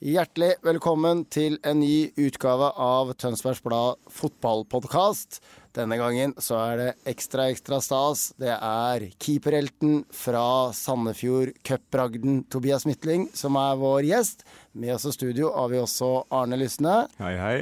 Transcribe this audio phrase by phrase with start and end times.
[0.00, 5.40] Hjertelig velkommen til en ny utgave av Tønsbergs Blad fotballpodkast.
[5.74, 8.28] Denne gangen så er det ekstra, ekstra stas.
[8.38, 14.46] Det er keeperhelten fra Sandefjord cupbragden Tobias Midtling som er vår gjest.
[14.78, 17.02] Med oss i studio har vi også Arne Lysne.
[17.18, 17.58] Hei, hei.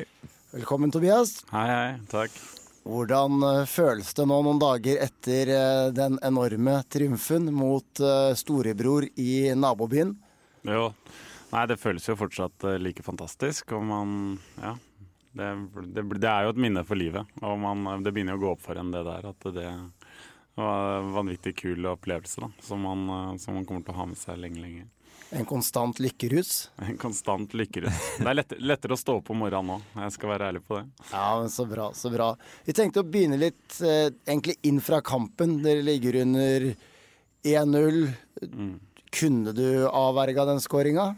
[0.53, 1.39] Velkommen, Tobias.
[1.49, 1.91] Hei, hei.
[2.13, 2.58] Takk.
[2.89, 9.05] Hvordan eh, føles det nå noen dager etter eh, den enorme triumfen mot eh, storebror
[9.21, 10.15] i nabobyen?
[10.65, 10.87] Jo.
[11.53, 14.15] Nei, det føles jo fortsatt like fantastisk, og man
[14.61, 14.77] Ja.
[15.39, 15.47] Det,
[15.95, 18.53] det, det er jo et minne for livet, og man, det begynner jo å gå
[18.57, 19.29] opp for en det der.
[19.29, 19.69] At det
[20.59, 24.19] var en vanvittig kul opplevelse da, som man, som man kommer til å ha med
[24.19, 24.87] seg lenge, lenge.
[25.31, 26.71] En konstant lykkerus?
[26.81, 27.93] En konstant lykkerus.
[28.19, 30.79] Det er lett, lettere å stå opp om morgenen nå, jeg skal være ærlig på
[30.79, 30.87] det.
[31.13, 32.31] Ja, men så bra, så bra.
[32.65, 35.59] Vi tenkte å begynne litt eh, egentlig inn fra kampen.
[35.65, 36.71] Dere ligger under
[37.45, 37.99] 1-0.
[39.19, 41.11] Kunne du avverga den skåringa?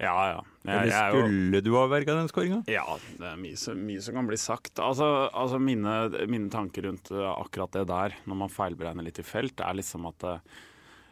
[0.00, 0.42] Ja, ja.
[0.64, 2.60] Jeg, Eller jeg er jo- skulle du avverga den skåringa?
[2.72, 2.84] Ja,
[3.20, 4.74] det er mye, som- mye som kan bli sagt.
[4.80, 9.22] Altså, altså mine, mine tanker rundt uh, akkurat det der, når man feilberegner litt i
[9.22, 10.38] felt, er liksom at uh,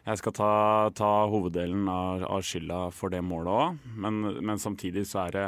[0.03, 0.53] jeg skal ta,
[0.95, 5.45] ta hoveddelen av, av skylda for det målet òg, men, men samtidig så er det,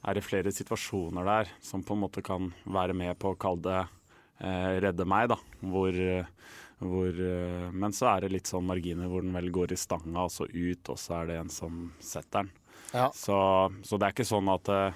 [0.00, 3.64] er det flere situasjoner der som på en måte kan være med på å kalle
[3.66, 5.38] det eh, redde meg, da.
[5.60, 9.76] Hvor, eh, hvor eh, Men så er det litt sånn marginer hvor den vel går
[9.76, 12.52] i stanga og så ut, og så er det en som setter den.
[12.94, 13.10] Ja.
[13.12, 13.36] Så,
[13.84, 14.92] så det er ikke sånn at eh,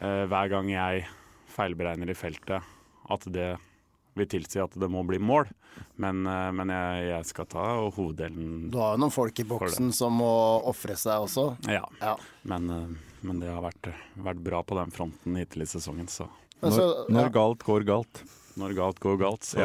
[0.00, 1.04] hver gang jeg
[1.50, 2.64] feilberegner i feltet,
[3.10, 3.50] at det
[4.18, 5.48] vil tilsi at det må bli mål.
[6.02, 9.92] Men, eh, men jeg, jeg skal ta hoveddelen Du har jo noen folk i boksen
[9.94, 10.30] som må
[10.68, 11.46] ofre seg også.
[11.70, 11.84] Ja.
[12.02, 12.16] Ja.
[12.50, 16.26] Men, eh, men det har vært, vært bra på den fronten hittil i sesongen, så
[16.60, 18.22] Når, så, når galt går galt.
[18.60, 19.64] når galt går galt, så,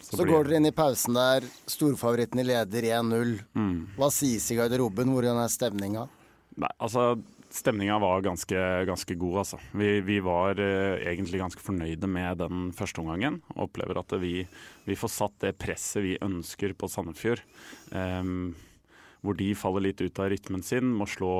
[0.00, 1.44] så, så blir går dere inn i pausen der.
[1.70, 3.36] Storfavoritten i leder 1-0.
[3.54, 3.76] Mm.
[3.98, 5.12] Hva sies i garderoben?
[5.14, 6.08] Hvordan er stemninga?
[6.54, 7.16] Nei, altså
[7.54, 9.60] Stemninga var ganske, ganske god, altså.
[9.78, 13.38] Vi, vi var uh, egentlig ganske fornøyde med den første omgangen.
[13.54, 14.40] Opplever at vi,
[14.88, 17.44] vi får satt det presset vi ønsker på Sandefjord.
[17.94, 18.56] Um,
[19.24, 21.34] hvor de faller litt ut av rytmen sin, må slå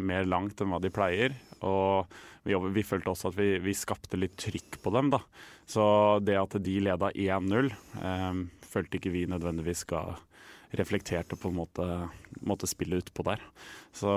[0.00, 1.36] mer langt enn hva de pleier.
[1.60, 2.08] Og
[2.48, 5.20] vi, vi følte også at vi, vi skapte litt trykk på dem, da.
[5.68, 5.84] Så
[6.24, 10.06] det at de leda 1-0, um, følte ikke vi nødvendigvis ga
[10.76, 11.84] reflekterte på en måte,
[12.44, 13.44] måte spillet utpå der.
[13.92, 14.10] Så,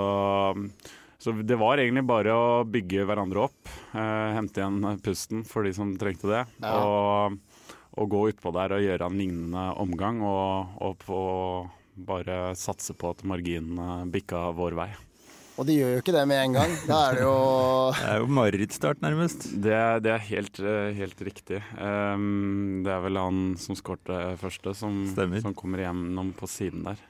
[1.21, 5.73] så det var egentlig bare å bygge hverandre opp, eh, hente igjen pusten for de
[5.77, 6.73] som trengte det, Ja.
[6.81, 7.37] og,
[7.93, 11.21] og gå utpå der og gjøre en lignende omgang, og, og på,
[12.07, 14.89] bare satse på at marginene bikka vår vei.
[15.59, 16.71] Og de gjør jo ikke det med en gang.
[16.87, 17.33] Da er det jo
[17.99, 19.43] Det er jo marerittstart, nærmest.
[19.61, 21.59] Det, det er helt, eh, helt riktig.
[21.77, 27.03] Um, det er vel han som skårte første, som, som kommer gjennom på siden der.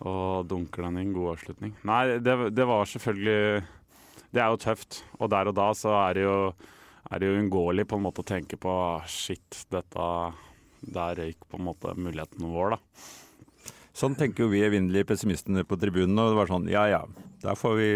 [0.00, 1.74] Og dunker den i en god avslutning.
[1.88, 3.62] Nei, det, det var selvfølgelig
[4.32, 5.02] Det er jo tøft.
[5.18, 6.36] Og der og da så er det jo,
[7.10, 10.10] er det jo unngåelig på en måte å tenke på ah, shit, dette
[10.80, 13.08] Der røyk på en måte muligheten vår, da.
[14.00, 16.16] Sånn tenker jo vi evinnelige pessimistene på tribunen.
[16.16, 17.02] Og det var sånn, ja ja,
[17.42, 17.90] der får vi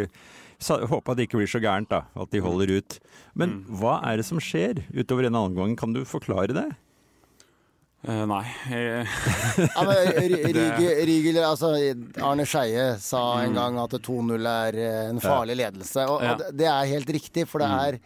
[0.64, 2.04] håpe at det ikke blir så gærent, da.
[2.12, 2.98] At de holder ut.
[3.38, 5.76] Men hva er det som skjer utover en annen gang?
[5.80, 6.68] Kan du forklare det?
[8.04, 8.44] Eh, nei.
[9.56, 11.70] Ja, men Ry- Rygel, Rygel, altså
[12.20, 13.44] Arne Skeie sa Mm.
[13.46, 16.04] en gang at 2-0 er eh, en farlig ledelse.
[16.10, 16.34] Og, Ja.
[16.34, 17.80] og det- er helt riktig, for det Mm.
[17.80, 17.98] er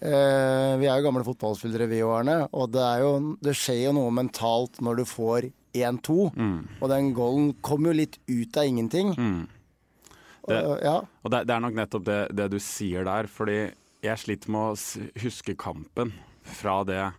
[0.00, 2.48] uh, Vi er jo gamle fotballspillere, vi og Arne.
[2.52, 6.32] Og det, er jo, det skjer jo noe mentalt når du får 1-2.
[6.36, 6.68] Mm.
[6.82, 9.14] Og den goalen kommer jo litt ut av ingenting.
[10.48, 11.00] Det- Og, ja.
[11.24, 13.70] Og det, det er nok nettopp det, det du sier der, fordi
[14.02, 16.12] jeg sliter med å huske kampen
[16.42, 17.12] fra det,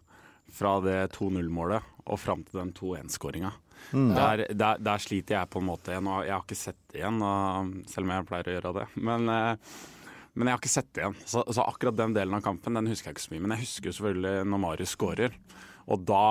[0.53, 3.51] fra det 2-0-målet og fram til den 2-1-skåringa.
[4.15, 6.09] Der, der, der sliter jeg på en måte igjen.
[6.11, 7.21] og Jeg har ikke sett det igjen,
[7.89, 8.85] selv om jeg pleier å gjøre det.
[8.99, 9.77] Men, eh,
[10.35, 11.17] men jeg har ikke sett det igjen.
[11.23, 13.45] Så, så akkurat den delen av kampen den husker jeg ikke så mye.
[13.45, 15.39] Men jeg husker jo selvfølgelig når Marius skårer.
[15.89, 16.25] Og da,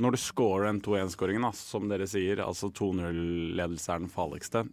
[0.00, 4.64] når du scorer den 2-1-skåringen, som dere sier, altså 2-0-ledelse er den farligste,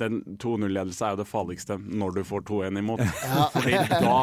[0.00, 3.02] den 2-0-ledelse er jo det farligste når du får 2-1 imot.
[3.54, 4.16] Fordi da,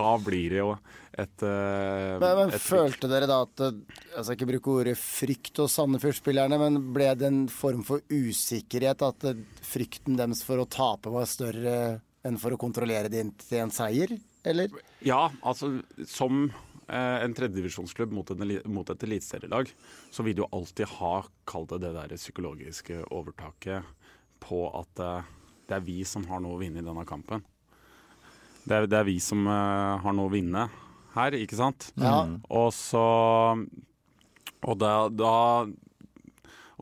[0.00, 0.72] da blir det jo
[1.12, 3.80] et, uh, Men, men et følte dere da at eh,
[4.14, 9.04] Jeg skal ikke bruke ordet frykt hos Sandefjord-spillerne, men ble det en form for usikkerhet?
[9.04, 11.76] At eh, frykten deres for å tape var større
[12.24, 14.12] enn for å kontrollere det inn til en seier,
[14.46, 14.72] eller?
[15.04, 15.74] Ja, altså
[16.08, 19.72] som eh, en tredjedivisjonsklubb mot, en mot et eliteserielag,
[20.12, 21.16] så vil du alltid ha,
[21.48, 23.82] kall det det der psykologiske overtaket
[24.42, 25.30] på at eh,
[25.70, 27.44] det er vi som har noe å vinne i denne kampen.
[28.66, 30.66] Det er, det er vi som eh, har noe å vinne
[31.16, 31.90] her, ikke sant?
[32.00, 32.20] Ja.
[32.50, 33.02] Og så
[34.62, 35.32] Og da, da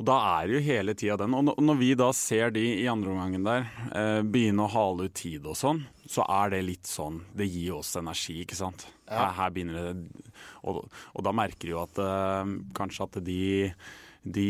[0.00, 1.34] og da er det jo hele tida den.
[1.36, 5.14] Og når- vi da ser de i andre omgangen der eh, begynne å hale ut
[5.18, 8.86] tid og sånn, så er det litt sånn Det gir oss energi, ikke sant.
[9.10, 10.32] Her, her begynner det
[10.64, 13.42] og, og da merker de jo at eh, kanskje at de,
[14.24, 14.48] de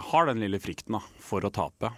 [0.00, 1.90] har den lille frykten da, for å tape.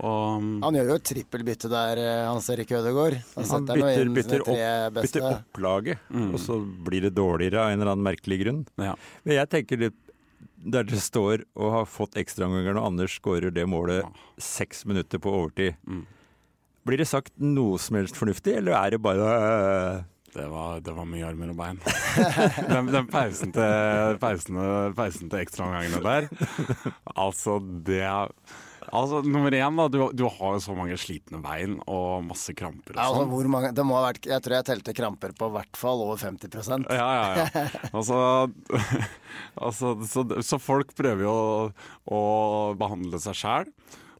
[0.00, 3.18] Og Han gjør jo et trippelbytte der, eh, Hans Erik Ødegaard.
[3.36, 7.80] Han Han bytter, inn bytter, opp, bytter opplaget, og så blir det dårligere av en
[7.80, 8.64] eller annen merkelig grunn.
[8.78, 8.94] ja.
[9.24, 10.00] Men jeg tenker litt
[10.62, 14.06] der det står og har fått ekstraomganger når Anders skårer det målet
[14.38, 15.74] seks minutter på overtid.
[16.86, 20.02] Blir det sagt noe som helst fornuftig, eller er det bare øh,
[20.34, 21.78] Det var, det var mye armer og bein.
[22.72, 24.58] den, den pausen til, pausen,
[24.96, 26.28] pausen til ekstraomgangene der,
[27.26, 28.02] altså det
[28.90, 29.86] Altså, Nummer én, da.
[29.92, 33.32] Du, du har jo så mange slitne bein og masse kramper og Ja, altså, sånn.
[33.32, 36.18] hvor mange, det må ha vært, jeg tror jeg telte kramper på hvert fall over
[36.20, 37.66] 50% Ja, ja, ja.
[37.98, 38.18] Altså,
[39.68, 41.66] altså så, så folk prøver jo å,
[42.10, 42.22] å
[42.80, 43.70] behandle seg sjæl.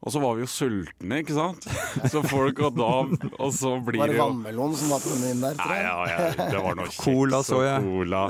[0.03, 1.67] Og så var vi jo sultne, ikke sant?
[2.11, 2.89] Så folk og da
[3.39, 5.85] Og så blir det jo Var det vannmelon som var på menyen der, tror jeg?
[5.87, 7.87] Nei, ja, ja, det var noe kjeks Cola, så og.
[7.87, 8.25] Cola.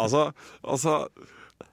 [0.00, 0.22] Altså,
[0.64, 0.94] altså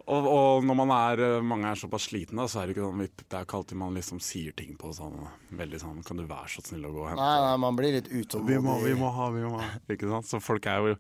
[0.08, 3.34] og, og når man er, mange er såpass slitne, så er det ikke sånn Det
[3.38, 5.18] er ikke alltid man liksom sier ting på sånn
[5.60, 7.98] veldig sånn Kan du være så snill å gå og hente Nei, nei, man blir
[7.98, 9.68] litt vi må, vi må ha, vi må ha.
[9.92, 10.30] Ikke sant?
[10.32, 10.96] Så folk er jo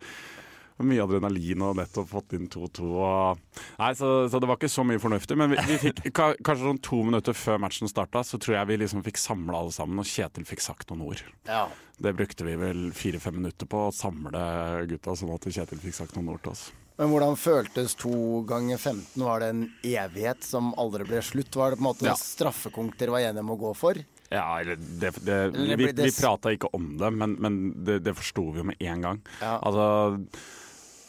[0.85, 2.85] mye adrenalin og nettopp fått inn 2-2.
[3.01, 3.39] og-
[3.79, 5.33] Nei, så, så det var ikke så mye fornuftig.
[5.41, 8.69] Men vi, vi fikk ka- kanskje sånn to minutter før matchen starta, så tror jeg
[8.69, 11.23] vi liksom fikk samla alle sammen, og Kjetil fikk sagt noen ord.
[11.49, 11.63] Ja.
[11.97, 14.43] Det brukte vi vel fire-fem minutter på, å samle
[14.93, 16.67] gutta, sånn at Kjetil fikk sagt noen ord til oss.
[16.97, 19.21] Men hvordan føltes to ganger 15?
[19.21, 21.53] Var det en evighet som aldri ble slutt?
[21.55, 22.15] Var det på en måte Ja.
[22.17, 23.99] straffekonk dere var enige om å gå for?
[24.31, 28.15] Ja, eller det, det, Eller vi, vi prata ikke om det, men, men det, det
[28.17, 29.21] forsto vi jo med en gang.
[29.41, 29.59] Ja.
[29.61, 30.17] Altså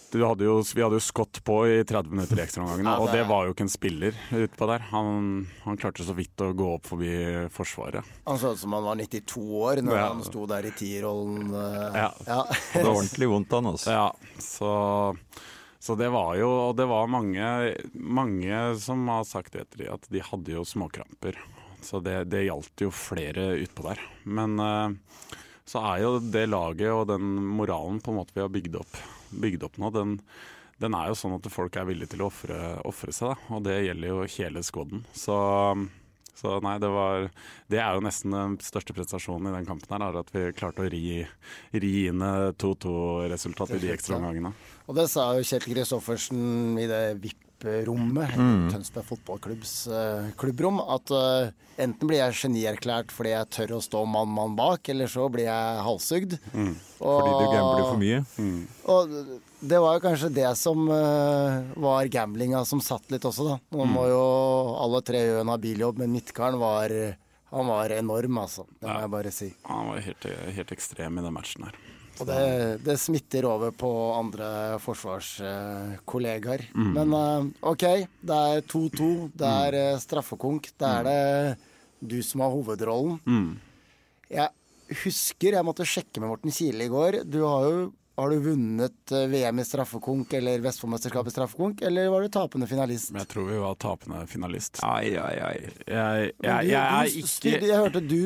[0.08, 3.10] du hadde jo, Vi hadde jo skott på i 30 minutter i ekstraomgangene, Ja, og
[3.12, 4.78] det- var jo ikke en spiller utpå der.
[4.92, 8.04] Han, han klarte så vidt å gå opp forbi Forsvaret.
[8.26, 10.06] Han så ut som han var 92 år når Ja.
[10.12, 11.50] han sto der i tierrollen.
[11.52, 12.12] eh, Ja.
[12.26, 12.44] ja.
[12.72, 13.90] Det var ordentlig vondt han, også.
[13.92, 15.16] Ja, så,
[15.78, 20.08] så det var jo Og det var mange, mange som har sagt etter de at
[20.10, 21.38] de hadde jo småkramper.
[21.80, 24.02] Så det, det gjaldt jo flere utpå der.
[24.26, 25.36] Men eh,
[25.68, 28.98] så er jo det laget og den moralen på en måte vi har bygd opp,
[29.30, 30.16] bygd opp nå, den,
[30.82, 33.34] den er jo sånn at folk er villige til å ofre seg.
[33.34, 33.54] Da.
[33.54, 35.04] Og det gjelder jo hele skåden.
[35.14, 35.36] Så
[36.38, 37.28] så nei, det var
[37.70, 40.84] Det er jo nesten den største prestasjonen i den kampen her, er at vi klarte
[40.86, 41.24] å ri,
[41.74, 44.54] ri inn 2-2-resultat i de ekstraomgangene.
[44.88, 48.68] Og det sa jo Kjetil Kristoffersen i det VIP-rommet, Mm.
[48.70, 51.50] Tønsberg fotballklubbs uh, klubbrom, at uh,
[51.82, 55.84] enten blir jeg genierklært fordi jeg tør å stå mann-mann bak, eller så blir jeg
[55.88, 56.38] halshugd.
[56.54, 56.74] Mm.
[57.00, 58.22] Fordi du gambler for mye.
[58.94, 59.16] Og
[59.60, 63.56] det var jo kanskje det som eh, var gamblinga som satt litt også, da.
[63.74, 63.92] Nå Mm.
[63.96, 64.22] må jo
[64.84, 66.92] alle tre gjøre en habiljobb, men Midtkaren var
[67.48, 68.66] han var enorm, altså.
[68.78, 69.46] Det må jeg bare si.
[69.64, 71.78] Han var helt, helt ekstrem i den matchen her.
[72.20, 73.88] Og det, det smitter over på
[74.18, 76.64] andre forsvarskollegaer.
[76.74, 76.90] Mm.
[76.96, 77.84] Men eh, OK,
[78.20, 79.08] det er 2-2.
[79.38, 80.70] Det er eh, straffekonk.
[80.78, 81.56] Det er det
[82.12, 83.18] du som har hovedrollen.
[83.26, 83.56] Mm.
[84.30, 87.22] Jeg husker jeg måtte sjekke med Morten Kile i går.
[87.28, 87.88] Du har jo
[88.18, 92.66] har du vunnet eh, VM i straffekonk eller Vestfoldmesterskapet i straffekonk, eller var du tapende
[92.70, 93.12] finalist?
[93.14, 94.80] Men jeg tror vi var tapende finalist.
[94.82, 95.54] Ai, ai, ai.
[95.86, 98.20] Jeg, jeg, jeg er ikke Jeg hørte du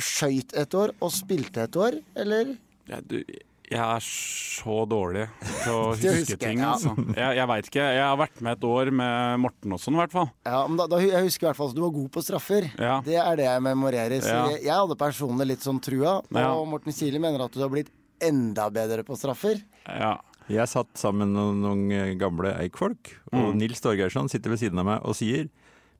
[0.00, 2.54] skøyt et år og spilte et år, eller?
[2.90, 3.18] jeg, du,
[3.70, 5.22] jeg er så dårlig
[5.64, 6.60] til å huske husker, ting.
[6.62, 6.72] ja.
[6.74, 6.94] Altså.
[7.16, 7.84] Jeg, jeg veit ikke.
[7.96, 10.28] Jeg har vært med et år med Morten også, i hvert fall.
[10.46, 12.66] Ja, men da, da, Jeg husker i hvert fall at du var god på straffer.
[12.78, 12.98] Ja.
[13.06, 14.18] Det er det jeg memorerer.
[14.22, 14.42] Så Ja.
[14.54, 16.50] jeg, jeg hadde personlig litt sånn trua, og Ja.
[16.74, 17.90] Morten Kili mener at du har blitt
[18.22, 19.62] enda bedre på straffer.
[19.88, 20.16] Ja.
[20.52, 23.58] Jeg satt sammen med noen gamle Eik-folk, og Mm.
[23.62, 25.48] Nils Torgeirsson sitter ved siden av meg og sier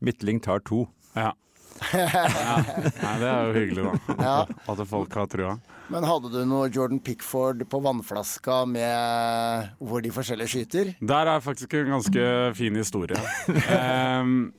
[0.04, 0.86] Midtling tar to.
[1.16, 1.32] ja.
[1.92, 2.56] ja.
[3.02, 4.14] Nei, det er jo hyggelig, da.
[4.28, 4.34] Ja.
[4.70, 5.56] At folk har trua.
[5.90, 10.92] Men hadde du noe Jordan Pickford på vannflaska med hvor de forskjellige skyter?
[11.02, 13.18] Der er faktisk en ganske fin historie.
[13.74, 14.52] Ehm,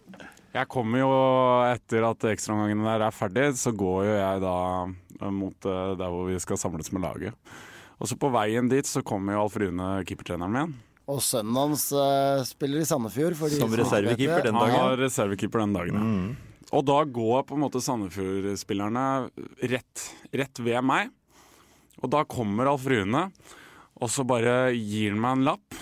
[0.56, 1.14] Jeg kommer jo
[1.68, 4.58] etter at ekstraomgangene der er ferdig, så går jo jeg da
[5.32, 7.36] mot eh, der hvor vi skal samles med laget.
[8.00, 10.76] Og så på veien dit så kommer jo Alf Rune, keepertreneren min.
[11.12, 13.36] Og sønnen hans uh, spiller i Sandefjord.
[13.54, 14.72] Som reservekeeper den dagen.
[14.74, 16.56] Han har var reservekeeper den dagen, ja.
[16.76, 19.04] Og da går på en måte Sandefjord-spillerne
[19.70, 21.12] rett, rett ved meg.
[22.02, 23.28] Og da kommer Alf Rune,
[23.96, 25.78] og så bare gir han meg en lapp.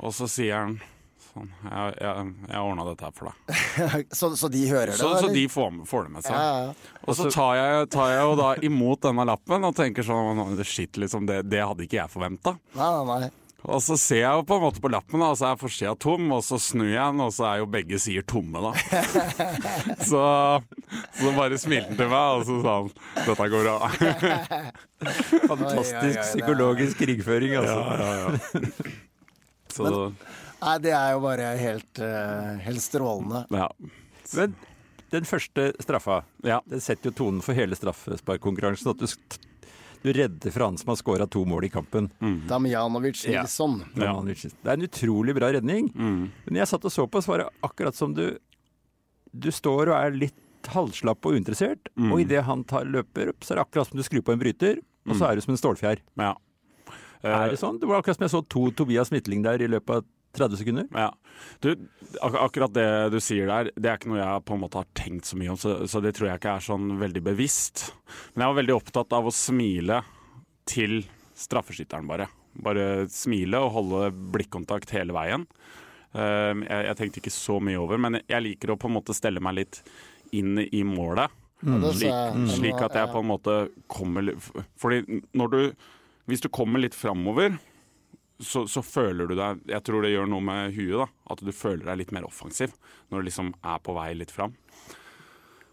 [0.00, 0.78] Og så sier han
[1.30, 4.06] sånn Jeg, jeg, jeg ordna dette her for deg.
[4.20, 4.98] Så, så de hører det?
[5.00, 6.34] Så, så de får, får det med seg.
[6.34, 6.96] ja, ja, ja.
[7.06, 10.98] Og så tar jeg, tar jeg jo da imot denne lappen og tenker sånn Shit,
[11.00, 12.56] liksom, det, det hadde ikke jeg forventa.
[12.78, 13.30] Nei, nei, nei.
[13.68, 15.92] Og så ser jeg jo på en måte på lappen, da, og så er forsida
[16.00, 18.72] tom, og så snur jeg den, og så er jo begge sider tomme, da.
[20.10, 20.22] så,
[21.18, 22.88] så bare smilte han til meg, og så sa han
[23.26, 23.78] 'dette går bra'.
[25.50, 27.76] Fantastisk Oi, oi, oi, det er- psykologisk krigføring, altså.
[30.60, 33.46] Nei, det er jo bare helt, eh, helt strålende.
[33.50, 33.68] ja.
[34.36, 34.54] Men
[35.10, 36.60] den første straffa, ja.
[36.70, 38.92] den setter jo tonen for hele straffesparkkonkurransen.
[38.92, 39.38] At du,
[40.04, 42.10] du redder fra han som har skåra to mål i kampen.
[42.46, 43.40] Damjanovic Ja.
[43.42, 43.80] Nilsson.
[43.96, 44.12] Ja.
[44.22, 45.90] Det er en utrolig bra redning.
[45.96, 48.38] Men jeg satt og så på, så var det akkurat som du
[49.34, 53.52] Du står og er litt halvslapp og uinteressert, og idet han tar, løper opp, så
[53.54, 55.60] er det akkurat som du skrur på en bryter, og så er du som en
[55.60, 55.98] stålfjær.
[56.18, 56.32] ja.
[57.22, 57.78] Er det sånn?
[57.78, 60.04] Det var akkurat som jeg så to Tobias Midtling der i løpet av
[60.36, 60.86] 30 sekunder.
[60.94, 61.08] Ja.
[61.64, 61.72] Du,
[62.22, 64.90] ak akkurat det du sier der, det er ikke noe jeg på en måte har
[64.98, 67.88] tenkt så mye om, så, så det tror jeg ikke er sånn veldig bevisst.
[68.34, 70.02] Men jeg var veldig opptatt av å smile
[70.70, 71.00] til
[71.40, 72.28] straffeskytteren, bare.
[72.60, 75.46] Bare smile og holde blikkontakt hele veien.
[76.10, 79.14] Uh, jeg, jeg tenkte ikke så mye over, men jeg liker å på en måte
[79.16, 79.82] stelle meg litt
[80.36, 81.30] inn i målet.
[81.60, 81.82] Mm.
[81.92, 83.54] Slik, slik at jeg på en måte
[83.92, 84.46] kommer litt
[84.80, 85.58] Fordi når du
[86.24, 87.58] Hvis du kommer litt framover,
[88.40, 91.06] så, så føler du deg Jeg tror det gjør noe med huet, da.
[91.34, 92.72] At du føler deg litt mer offensiv
[93.10, 94.54] når du liksom er på vei litt fram.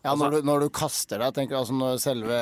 [0.05, 2.35] Ja, når du, når du kaster deg, tenker jeg, altså når selve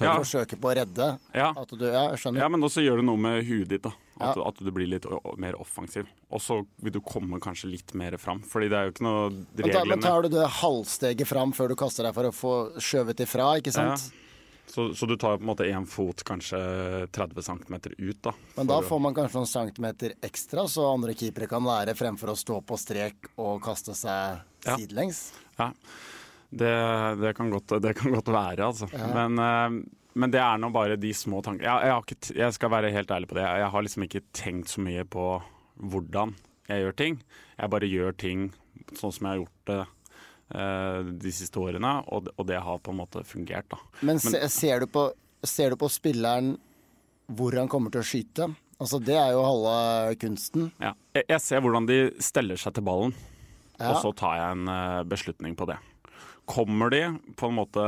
[0.00, 0.14] Ja.
[0.16, 1.50] forsøket på å redde Ja.
[1.56, 2.40] at du, Ja, jeg skjønner.
[2.40, 3.82] Ja, men også gjør det noe med huet ditt.
[3.82, 4.48] da At, Ja.
[4.48, 5.04] at du blir litt
[5.36, 6.06] mer offensiv.
[6.30, 8.40] Og så vil du komme kanskje litt mer fram.
[8.40, 11.74] Fordi det er jo ikke noe reglene men tar du det halvsteget fram før du
[11.76, 14.12] kaster deg for å få skjøvet ifra, ikke sant?
[14.70, 16.58] Så, så du tar på en måte én fot kanskje
[17.10, 18.32] 30 cm ut, da.
[18.56, 22.38] Men da får man kanskje noen centimeter ekstra, så andre keepere kan lære fremfor å
[22.38, 24.76] stå på strek og kaste seg Ja.
[24.76, 25.32] sidelengs.
[25.58, 25.70] Ja,
[26.50, 26.70] det,
[27.22, 28.86] det, kan godt, det kan godt være, altså.
[28.92, 29.80] Men, eh,
[30.20, 31.66] men det er nå bare de små tankene.
[31.66, 33.46] Jeg, jeg, ikke jeg skal være helt ærlig på det.
[33.46, 35.26] Jeg, har liksom ikke tenkt så mye på
[35.80, 36.34] hvordan
[36.70, 37.20] jeg gjør ting.
[37.58, 38.50] Jeg bare gjør ting
[38.98, 39.80] sånn som jeg har gjort det
[40.50, 43.78] de siste årene, og, og det har på en måte fungert, da.
[44.02, 45.04] Men, se, ser, du på,
[45.46, 46.56] ser du på spilleren
[47.30, 48.48] hvor han kommer til å skyte?
[48.80, 50.70] Altså Det er jo halve kunsten.
[50.82, 50.94] Ja.
[51.14, 53.14] Jeg, jeg ser hvordan de steller seg til ballen,
[53.80, 53.92] Ja.
[53.92, 55.76] og så tar jeg en eh, beslutning på det.
[56.50, 57.04] Kommer de
[57.38, 57.84] på en måte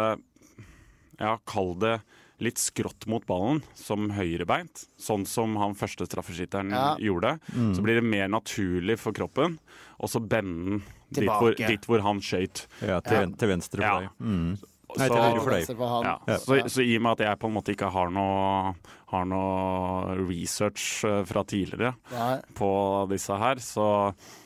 [1.19, 1.97] Ja, kall det
[2.43, 6.97] litt skrått mot ballen, som høyrebeint, sånn som han første straffeskytteren Ja.
[6.99, 9.59] gjorde, så blir det mer naturlig for kroppen,
[10.03, 10.83] og så bende den
[11.21, 12.67] dit hvor, dit hvor han skøyt.
[12.83, 13.99] Ja, til, til venstre for Ja.
[14.01, 14.11] deg.
[14.21, 14.53] Mm.
[14.93, 15.67] Nei, Så- for deg.
[15.77, 16.05] For han.
[16.05, 16.19] Ja.
[16.29, 16.37] Ja.
[16.43, 18.75] Så, så i og med at jeg på en måte ikke har noe,
[19.13, 22.35] har noe research eh, fra tidligere Nei.
[22.59, 22.69] på
[23.09, 23.87] disse her, så,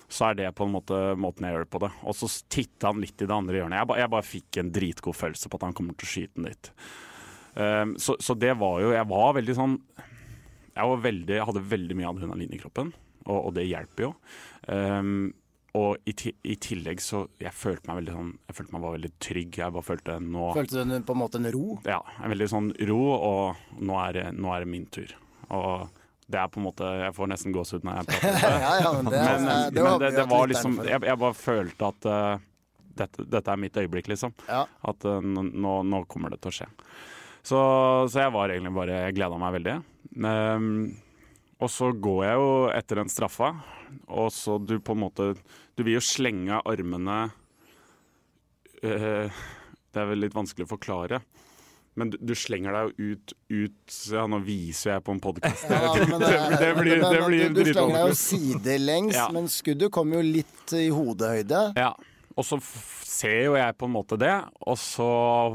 [0.06, 1.90] så er det på en måte måten jeg gjør det på det.
[2.06, 3.80] Og så titta han litt i det andre hjørnet.
[3.80, 6.38] Jeg, ba, jeg bare fikk en dritgod følelse på at han kommer til å skyte
[6.38, 6.70] den dit.
[7.56, 11.62] Um, så, så det var jo Jeg var veldig sånn Jeg, var veldig, jeg hadde
[11.70, 12.90] veldig mye adrenalin i kroppen,
[13.24, 14.10] og, og det hjelper jo.
[14.68, 15.32] Um,
[15.76, 16.14] og i,
[16.48, 19.58] i tillegg så Jeg følte meg veldig sånn Jeg følte meg var veldig trygg.
[19.60, 21.76] Jeg bare følte nå Følte du på en måte en ro?
[21.86, 25.12] ja, en veldig sånn ro, og nå er, det, nå er det min tur.
[25.54, 25.86] Og
[26.26, 28.62] det er på en måte Jeg får nesten gåsehud når jeg prater om det.
[28.66, 30.78] ja, ja, men det, Men, det, men det, det var liksom.
[30.88, 32.46] Jeg, jeg bare følte at uh,
[32.96, 34.34] dette, dette er mitt øyeblikk, liksom.
[34.48, 34.64] Ja.
[34.90, 36.68] At uh, nå, nå- kommer det til å skje.
[37.46, 37.58] Så,
[38.10, 39.76] så jeg var egentlig bare Jeg gleda meg veldig.
[40.24, 40.70] Men,
[41.62, 43.52] og så går jeg jo etter den straffa,
[44.12, 45.30] og så du på en måte
[45.76, 47.30] Du vil jo slenge armene
[48.82, 49.30] eh,
[49.92, 51.20] Det er vel litt vanskelig å forklare.
[51.96, 55.64] Men du, du slenger deg jo ut, ut Ja, nå viser jeg på en podkast.
[55.70, 59.30] Ja, det, det blir, det blir du, du slenger deg jo sidelengs, Ja.
[59.32, 61.62] men skuddet kommer jo litt i hodehøyde.
[61.78, 61.94] Ja,
[62.36, 65.08] og så ser jo jeg på en måte det, og så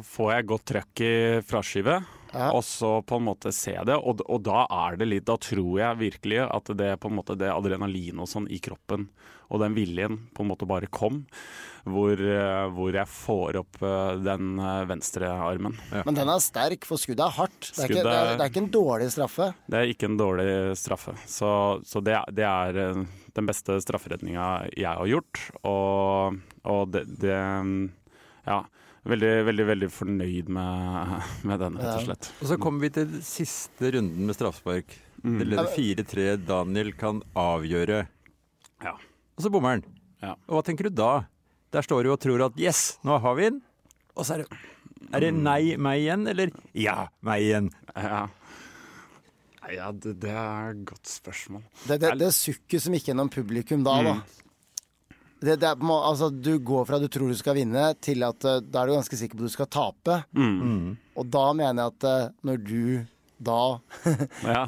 [0.08, 1.14] får jeg godt trøkk i
[1.46, 2.10] fraskivet.
[2.32, 2.52] Ja.
[2.56, 5.82] Og så på en måte se det, og, og da er det litt Da tror
[5.82, 9.10] jeg virkelig at det på en måte det adrenalin og sånn i kroppen,
[9.52, 11.26] og den viljen på en måte bare kom.
[11.82, 15.74] Hvor, eh, hvor jeg får opp eh, den eh, venstre armen.
[15.92, 17.58] Men den er sterk, for skuddet er hardt.
[17.66, 19.48] Det er, ikke, det er, det er ikke en dårlig straffe.
[19.66, 21.16] Det er ikke en dårlig straffe.
[21.26, 21.50] Så,
[21.90, 23.02] så det, det, er,
[23.34, 25.42] den beste strafferedninga jeg har gjort.
[25.64, 26.38] Og,
[26.70, 27.42] og det, det
[28.46, 28.62] Ja.
[29.02, 31.14] Veldig, veldig veldig fornøyd med,
[31.50, 32.28] med den, rett og slett.
[32.38, 34.94] Og så kommer vi til siste runden med straffespark.
[35.22, 36.28] Det leder 4-3.
[36.46, 38.04] Daniel kan avgjøre.
[38.86, 38.94] Ja.
[39.38, 39.84] Og så bommer han.
[40.22, 40.36] Ja.
[40.46, 41.24] Og hva tenker du da?
[41.74, 43.58] Der står du og tror at yes, nå har vi den.
[44.14, 44.62] Og så er det
[45.16, 47.72] Er det nei, meg igjen, eller ja, meg igjen?
[47.96, 48.28] Ja,
[49.72, 51.64] ja det, det er et godt spørsmål.
[51.88, 54.14] Det, det, det sukket som gikk gjennom publikum da, da.
[55.42, 58.46] Det, det er, må- altså, du går fra du tror du skal vinne, til at
[58.46, 60.20] eh, da er du ganske sikker på at du skal tape.
[61.18, 62.84] Og da mener jeg at eh, når du
[63.42, 63.62] da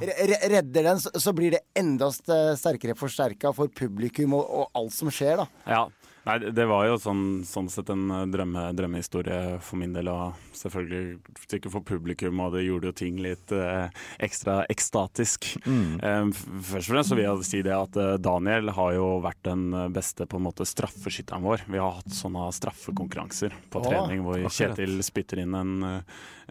[0.50, 5.12] redder den, så, så blir det enda sterkere forsterka for publikum og, og alt som
[5.13, 5.48] skjer, da.
[5.70, 5.84] Ja.
[6.25, 10.38] Nei, det- var jo sånn, sånn sett en eh, drømme, drømmehistorie for min del, og
[10.56, 13.89] selvfølgelig sikkert for publikum, og det gjorde jo ting litt eh,
[14.24, 15.50] ekstra ekstatisk.
[15.68, 19.42] Eh, først og fremst så vil jeg si det at eh, Daniel har jo vært
[19.44, 21.65] den beste på en måte straffeskytteren vår.
[21.68, 24.77] Vi har hatt sånne straffekonkurranser på trening trening hvor akkurat.
[24.77, 26.01] Kjetil spytter inn en, eh,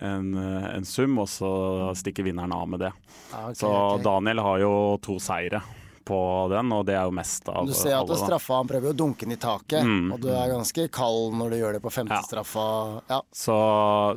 [0.07, 1.51] en, eh, en sum, og så
[1.99, 2.93] stikker vinneren av med det.
[3.33, 4.05] Ah, okay, Så okay.
[4.05, 5.63] Daniel har jo to seire
[6.09, 6.19] på
[6.53, 8.19] den, og det er jo mest av Du ser at alle.
[8.21, 9.83] straffa, han prøver å dunke den i taket,
[10.13, 12.23] og du er ganske kald når du gjør det på femte Ja.
[12.27, 12.67] straffa.
[13.11, 13.21] Ja.
[13.33, 13.57] Så,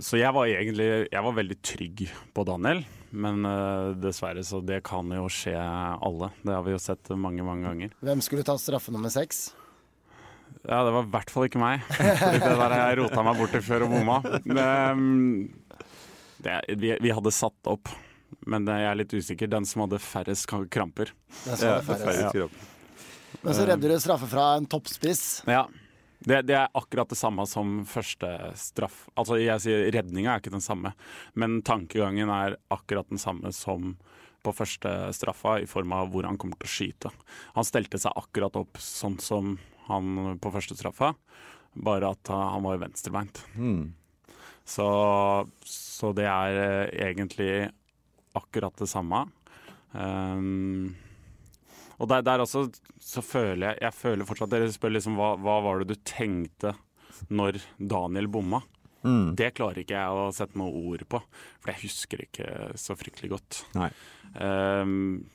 [0.06, 2.84] så jeg var egentlig jeg var veldig trygg på Daniel,
[3.15, 6.32] men uh, dessverre så det kan jo skje alle.
[6.44, 7.94] Det har vi jo sett mange, mange ganger.
[8.04, 9.54] Hvem skulle ta straffe nummer seks?
[10.65, 11.84] Ja, det var i hvert fall ikke meg.
[11.94, 14.18] Fordi det der jeg rota meg borti før og bomma.
[14.50, 15.04] Men,
[16.42, 17.89] det, vi, vi hadde satt opp,
[18.46, 19.50] men jeg er litt usikker.
[19.51, 21.12] Den som hadde færrest kramper.
[21.46, 22.34] Den som Ja, er færrest.
[22.34, 22.72] færrest.
[23.44, 25.44] Men så redder du straffe fra en toppspiss.
[25.48, 25.65] Ja.
[26.25, 29.04] Det, det er akkurat det samme som første straff.
[29.20, 30.94] Altså, jeg sier redninga er ikke den samme,
[31.38, 33.94] men tankegangen er akkurat den samme som
[34.46, 37.12] på første straffa, i form av hvor han kommer til å skyte.
[37.58, 39.56] Han stelte seg akkurat opp sånn som
[39.89, 41.13] han på første straffa,
[41.75, 43.42] bare at uh, han var venstrebeint.
[44.65, 44.86] Så,
[45.70, 47.50] så det er eh, egentlig
[48.38, 49.25] akkurat det samme.
[49.96, 50.96] Um,
[51.96, 52.66] og der, der også
[53.00, 56.74] så føler jeg Jeg føler fortsatt Dere spør liksom hva, hva var det du tenkte
[57.31, 58.60] når Daniel bomma?
[59.38, 61.20] Det klarer ikke jeg å sette noe ord på,
[61.62, 62.48] for jeg husker ikke
[62.79, 63.60] så fryktelig godt.
[63.77, 63.90] Nei.
[64.42, 65.27] Ehm,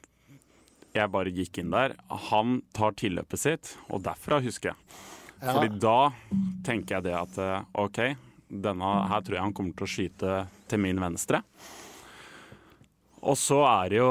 [0.90, 1.94] jeg bare gikk inn der.
[2.30, 4.98] Han tar tilløpet sitt, og derfra husker jeg.
[5.40, 5.54] Ja.
[5.54, 5.98] Fordi da
[6.66, 8.00] tenker jeg det at eh, OK,
[8.50, 10.34] denne her tror jeg han kommer til å skyte
[10.68, 11.44] til min venstre.
[13.20, 14.10] Og så er det jo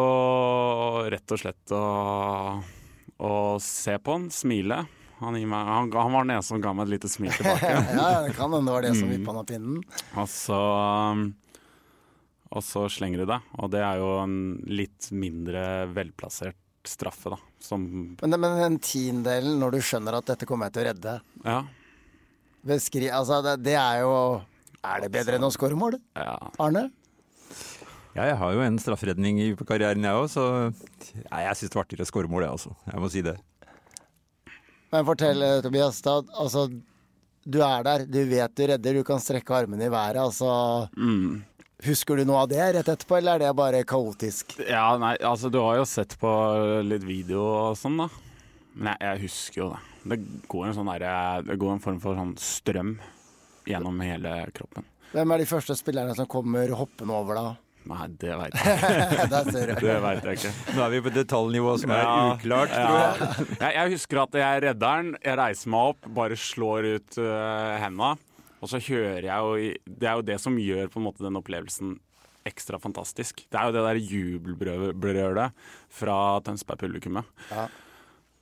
[1.10, 1.84] rett og slett å,
[3.26, 4.84] å se på han, smile.
[5.20, 7.72] Han, meg, han, han var den eneste som ga meg et lite smil tilbake.
[7.74, 9.82] Ja, det kan hende det var det som vippa han av pinnen.
[10.22, 10.60] Og så,
[12.54, 13.40] og så slenger de det.
[13.60, 14.38] Og det er jo en
[14.70, 15.64] litt mindre
[15.96, 17.42] velplassert straffe, da.
[17.62, 17.84] Som
[18.22, 21.58] Men, men den tiendedelen, når du skjønner at dette kommer jeg til å redde Ja.
[22.66, 24.14] beskri, altså, det, det er jo
[24.88, 25.98] Er det bedre enn å skåre mål?
[26.16, 26.38] ja.
[26.62, 26.86] Arne?
[28.18, 30.44] Ja, jeg har jo en strafferedning i karrieren, jeg òg, så
[31.30, 32.72] ja, jeg syns det var artigere å skåre mål, jeg også.
[32.90, 33.36] Jeg må si det.
[34.90, 36.00] Men fortell, eh, Tobias.
[36.02, 36.66] Da, altså,
[37.46, 40.18] du er der, du vet du redder, du kan strekke armene i været.
[40.24, 40.50] Altså,
[41.86, 44.58] Husker du noe av det rett etterpå, eller er det bare kaotisk?
[44.68, 46.32] ja, nei, altså du har jo sett på
[46.84, 48.10] litt video og sånn, da.
[48.74, 49.86] Men jeg, jeg husker jo det.
[50.10, 50.18] Det
[50.52, 51.06] går en sånn der,
[51.46, 52.98] Det går en form for sånn strøm
[53.70, 54.84] gjennom hele kroppen.
[55.14, 57.48] Hvem er de første spillerne som kommer hoppende over da?
[57.88, 59.78] Nei, det veit jeg ikke.
[59.80, 60.52] Det vet jeg ikke.
[60.76, 63.22] Nå er vi på detaljnivå som er Ja, uklart, tror jeg.
[63.22, 63.46] ja.
[63.64, 63.76] jeg.
[63.78, 68.12] Jeg husker at jeg redder den, jeg reiser meg opp, bare slår ut uh, henda.
[68.60, 71.40] Og så hører jeg jo Det er jo det som gjør på en måte den
[71.40, 71.98] opplevelsen
[72.50, 73.44] ekstra fantastisk.
[73.52, 76.16] Det er jo det der jubelbrølet fra
[76.46, 77.28] Tønsberg-publikummet.
[77.52, 77.68] Ja.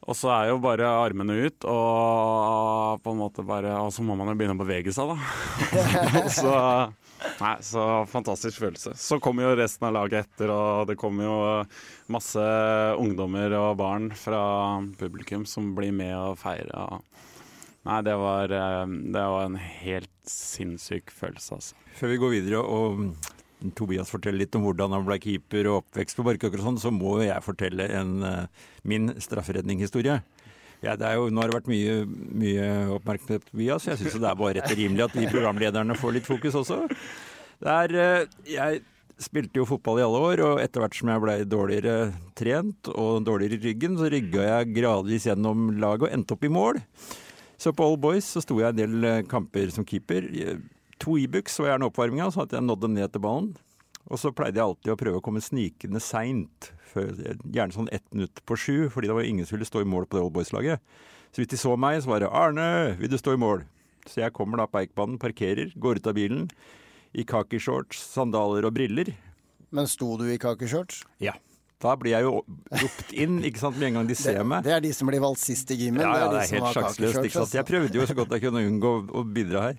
[0.08, 4.32] Og så er jo bare armene ut, og på måte bare Og så må man
[4.32, 6.24] jo begynne å bevege seg, da.
[6.40, 6.56] så,
[7.42, 8.96] nei, så fantastisk følelse.
[8.98, 11.38] Så kommer jo resten av laget etter, og det kommer jo
[12.14, 12.44] masse
[12.98, 14.42] ungdommer og barn fra
[15.00, 17.00] publikum som blir med og feirer.
[17.88, 21.76] Nei, det var, eh, det var en helt sinnssyk følelse, altså.
[21.96, 23.12] Før vi går videre og mm,
[23.78, 26.92] Tobias forteller litt om hvordan han ble keeper og oppvekst på Barkåker og sånn, så
[26.94, 30.20] må jo jeg fortelle en, eh, min strafferedningshistorie.
[30.86, 31.94] Ja, det jo, nå har det vært mye,
[32.38, 32.68] mye
[33.00, 36.14] oppmerksomhet via, så jeg syns det er bare rett og rimelig at vi programlederne får
[36.20, 36.84] litt fokus også.
[37.66, 38.84] Er, eh, jeg
[39.18, 41.96] spilte jo fotball i alle år, og etter hvert som jeg ble dårligere
[42.38, 46.54] trent og dårligere i ryggen, så rygga jeg gradvis gjennom laget og endte opp i
[46.54, 46.82] mål.
[47.58, 50.30] Så på Old Boys så sto jeg en del eh, kamper som keeper.
[50.30, 50.60] Eh,
[51.02, 53.50] To Ibux var gjerne oppvarminga, så at jeg nådde ned til ballen.
[54.08, 56.72] Og så pleide jeg alltid å prøve å komme snikende seint.
[56.96, 60.08] Gjerne sånn ett minutt på sju, fordi det var ingen som ville stå i mål
[60.08, 60.84] på det Old Boys-laget.
[61.36, 63.66] Så hvis de så meg, så var det 'Arne, vil du stå i mål?'
[64.08, 66.48] Så jeg kommer da på Eikbanen, parkerer, går ut av bilen
[67.14, 69.12] i kakishorts, sandaler og briller.
[69.70, 71.04] Men sto du i kakishorts?
[71.20, 71.34] Ja.
[71.78, 72.40] Da blir jeg jo
[72.72, 74.64] ropt inn ikke sant, med en gang de ser meg.
[74.64, 76.02] Det er de som blir valgt sist i gymmen.
[76.02, 77.54] Ja, ja, de det er helt sjaksløst.
[77.54, 79.78] Jeg prøvde jo så godt jeg kunne unngå å bidra her.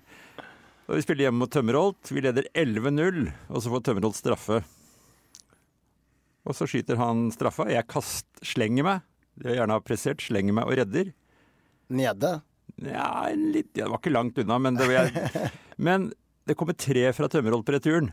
[0.89, 2.09] Og vi spiller hjemme mot Tømmerholt.
[2.09, 4.63] Vi leder 11-0, og så får Tømmerholt straffe.
[6.49, 7.67] Og så skyter han straffa.
[7.69, 9.03] Jeg kast, slenger meg.
[9.37, 10.23] Det jeg gjerne har pressert.
[10.25, 11.11] Slenger meg og redder.
[11.93, 12.31] Nede.
[12.81, 15.29] Ja, en litt, det var ikke langt unna, men det, jeg,
[15.89, 16.09] men
[16.49, 18.09] det kommer tre fra Tømmerholt på returen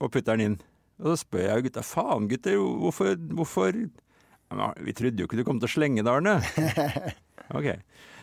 [0.00, 0.60] og putter den inn.
[1.00, 3.76] Og så spør jeg gutta faen gutter, hvorfor, hvorfor
[4.84, 6.40] Vi trodde jo ikke du kom til å slenge det, Arne.
[7.52, 7.66] Ok.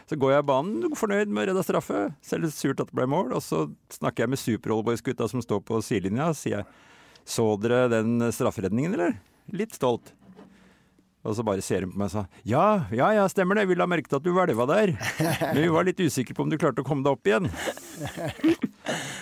[0.09, 2.07] Så går jeg banen, fornøyd med å redde straffe.
[2.25, 3.33] Selv surt at det ble mål.
[3.37, 7.83] Og så snakker jeg med Super-Oldboys-gutta som står på sidelinja, og sier jeg Så dere
[7.91, 9.19] den strafferedningen, eller?
[9.53, 10.15] Litt stolt.
[11.27, 13.75] Og så bare ser hun på meg og sa ja, ja, ja, stemmer det, vi
[13.75, 14.93] la merke til at du hvelva der.
[15.53, 17.49] Men vi var litt usikre på om du klarte å komme deg opp igjen.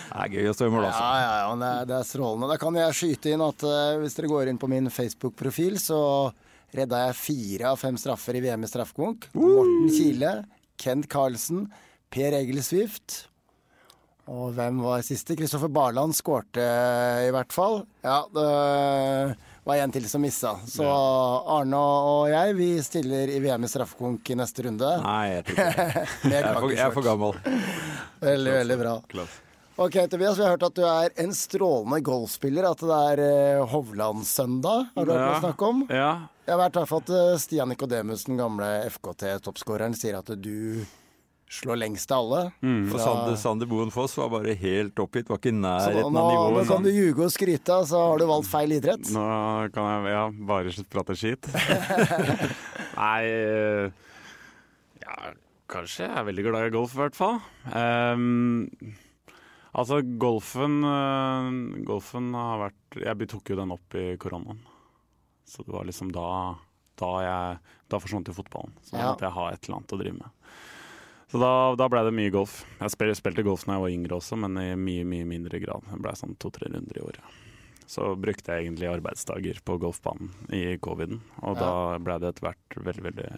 [0.08, 1.04] Det er gøy å stå i mål, Ja, altså.
[1.04, 2.46] ja, ja, ja det er, det er strålende.
[2.50, 5.98] Da kan jeg skyte inn at uh, hvis dere går inn på min Facebook-profil, så
[6.74, 9.28] redda jeg fire av fem straffer i VM i straffekonk.
[9.36, 10.32] Morten Kile,
[10.80, 11.66] Kent Carlsen,
[12.12, 13.24] Per Egil Swift.
[14.28, 15.36] Og hvem var siste?
[15.38, 16.64] Kristoffer Barland skårte
[17.24, 17.78] i hvert fall.
[18.04, 18.44] Ja, det
[19.68, 20.52] var en til som missa.
[20.68, 24.92] Så Arne og jeg, vi stiller i VM i straffekonk i neste runde.
[25.04, 26.06] Nei, jeg tror ikke det.
[26.34, 27.38] Jeg er for, jeg er for gammel.
[28.24, 28.96] Veldig, veldig bra.
[29.12, 29.44] Klasse.
[29.78, 32.66] Ok, Tobias, vi har hørt at du er en strålende golfspiller.
[32.66, 35.84] At det er Hovland-søndag har du hørt å snakke om?
[35.86, 36.08] Ja.
[36.48, 40.82] Jeg har vært hvert fall at eh, Stian Nikodemus, den gamle FKT-toppskåreren, sier at du
[41.48, 42.40] slår lengst av alle.
[42.58, 46.12] For Fra- Sander, Sander Boen Foss var bare helt oppgitt, var ikke i nærheten av
[46.32, 46.58] nivået.
[46.58, 49.12] nå kan du ljuge og skryte, så har du valgt feil idrett.
[49.14, 49.24] Nå
[49.76, 51.48] kan jeg ja, bare prate skit.
[52.98, 53.90] Nei eh,
[55.06, 55.34] Ja,
[55.70, 56.08] kanskje.
[56.08, 57.38] Jeg er veldig glad i golf, i hvert fall.
[57.78, 58.66] Ehm,
[59.72, 64.60] altså, golfen eh, Golfen har vært Jeg tok jo den opp i koronaen.
[65.48, 66.56] Så det var liksom da
[66.98, 68.72] Da, jeg, da forsvant jo fotballen.
[68.82, 69.12] Så da Ja.
[69.12, 70.30] måtte jeg ha et eller annet å drive med.
[71.28, 72.64] Så da, da ble det mye golf.
[72.80, 75.84] Jeg spil, spilte golf da jeg var yngre også, men i mye mye mindre grad.
[75.92, 77.20] Det ble sånn to-tre runder i året.
[77.86, 82.76] Så brukte jeg egentlig arbeidsdager på golfbanen i coviden, og da ble det etter hvert
[82.84, 83.28] veldig, veldig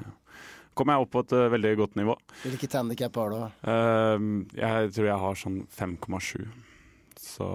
[0.81, 2.15] Kom jeg opp på et uh, veldig godt nivå.
[2.41, 3.41] Hvilket handikap har du?
[3.69, 6.47] Uh, jeg tror jeg har sånn 5,7.
[7.21, 7.49] Så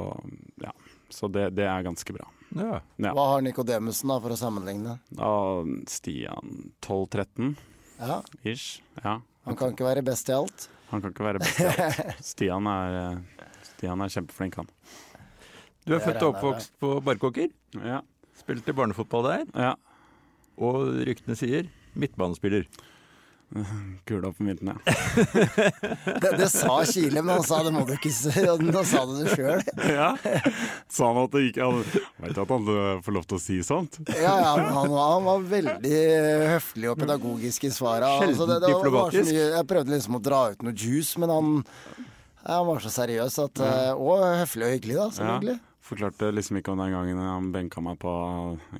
[0.61, 0.73] ja.
[1.09, 2.27] Så det, det er ganske bra.
[2.55, 2.81] Ja.
[3.01, 3.13] Ja.
[3.15, 4.97] Hva har Nikodemussen, da, for å sammenligne?
[5.17, 7.55] Uh, Stian 12-13
[7.99, 8.83] Ja, ish.
[9.01, 9.19] Ja.
[9.45, 10.67] Han kan ikke være best i alt.
[10.91, 12.13] Han kan ikke være best i alt.
[12.31, 14.69] Stian er, eh, Stian er kjempeflink, han.
[15.85, 17.51] Du er født og oppvokst på Barkåker.
[17.81, 18.01] Ja.
[18.37, 19.45] Spilte barnefotball der.
[19.67, 19.75] ja.
[20.55, 21.65] Og ryktene sier
[21.99, 22.63] midtbanespiller.
[24.07, 24.95] Kula på midten, ja.
[26.21, 28.31] Det, det sa Kile, men han sa det må du ikke si.
[28.61, 29.61] Nå sa du det sjøl.
[29.97, 30.09] ja.
[30.91, 31.79] Sa han at det ikke han,
[32.25, 32.67] Vet du at han
[33.05, 33.99] får lov til å si sånt?
[34.11, 36.01] Ja, ja, han, var- han var veldig
[36.55, 38.11] høflig og pedagogisk i svara.
[38.25, 39.31] Altså, det, det var, var så diplomatisk.
[39.31, 41.53] mye, jeg prøvde liksom å dra ut noe juice, men han,
[42.45, 45.57] han var så seriøs at, eh, og høflig og hyggelig, da, selvfølgelig.
[45.85, 48.11] Forklarte liksom ikke om den gangen han benka meg på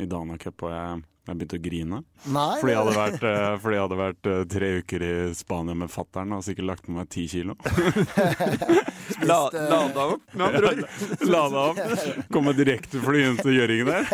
[0.02, 2.02] i Dana Cup og jeg, jeg begynte å grine.
[2.36, 5.78] Nei, Fordi jeg hadde vært, uh, fordi jeg hadde vært uh, tre uker i Spania
[5.78, 7.58] med fattern og sikkert lagt på meg ti kilo.
[9.26, 10.80] La, lada opp, med andre ord.
[11.30, 11.78] Lada opp.
[12.34, 14.08] Komme direktefly direkte flyende til Gjøringen der.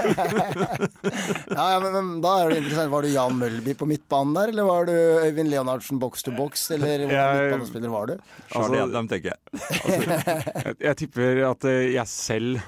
[1.57, 2.91] ja, ja, men, men da er det interessant.
[2.91, 6.67] Var du Jan Mølby på midtbanen der, eller var du Øyvind Leonardsen box to box,
[6.75, 8.13] eller hvilken Jeg- midtbanespiller var du?
[8.51, 9.39] Altså, Altså- tenker jeg.
[10.65, 12.61] Jeg, jeg tipper at eh, jeg selv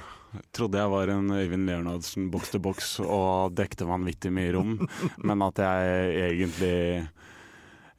[0.56, 4.76] trodde jeg var en Øyvind Leonardsen boks til boks og dekte vanvittig mye rom,
[5.28, 6.78] men at jeg egentlig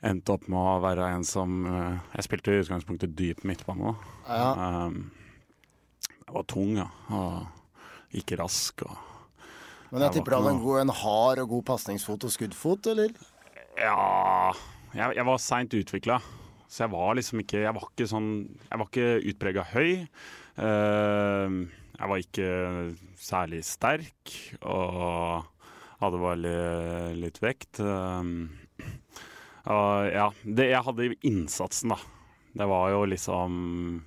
[0.05, 3.95] endte opp med å være en som eh, Jeg spilte i utgangspunktet dyp midtbane.
[4.29, 4.87] Ja.
[4.87, 4.99] Um,
[6.13, 6.89] jeg var tung, ja.
[7.15, 8.85] Og ikke rask.
[8.85, 12.91] Og Men jeg tipper du hadde en, god, en hard og god pasningsfot og skuddfot,
[12.93, 13.15] eller?
[13.75, 14.53] ja
[14.95, 16.21] Jeg, jeg var seint utvikla.
[16.69, 18.29] Så jeg var liksom ikke Jeg var ikke sånn
[18.71, 19.91] Jeg var ikke utprega høy.
[20.55, 21.59] Eh,
[21.99, 22.49] jeg var ikke
[23.21, 25.45] særlig sterk, og
[26.01, 27.81] hadde bare litt vekt.
[27.81, 28.35] Eh,
[29.65, 32.01] og ja, det, jeg hadde innsatsen, da.
[32.55, 33.55] Det var jo liksom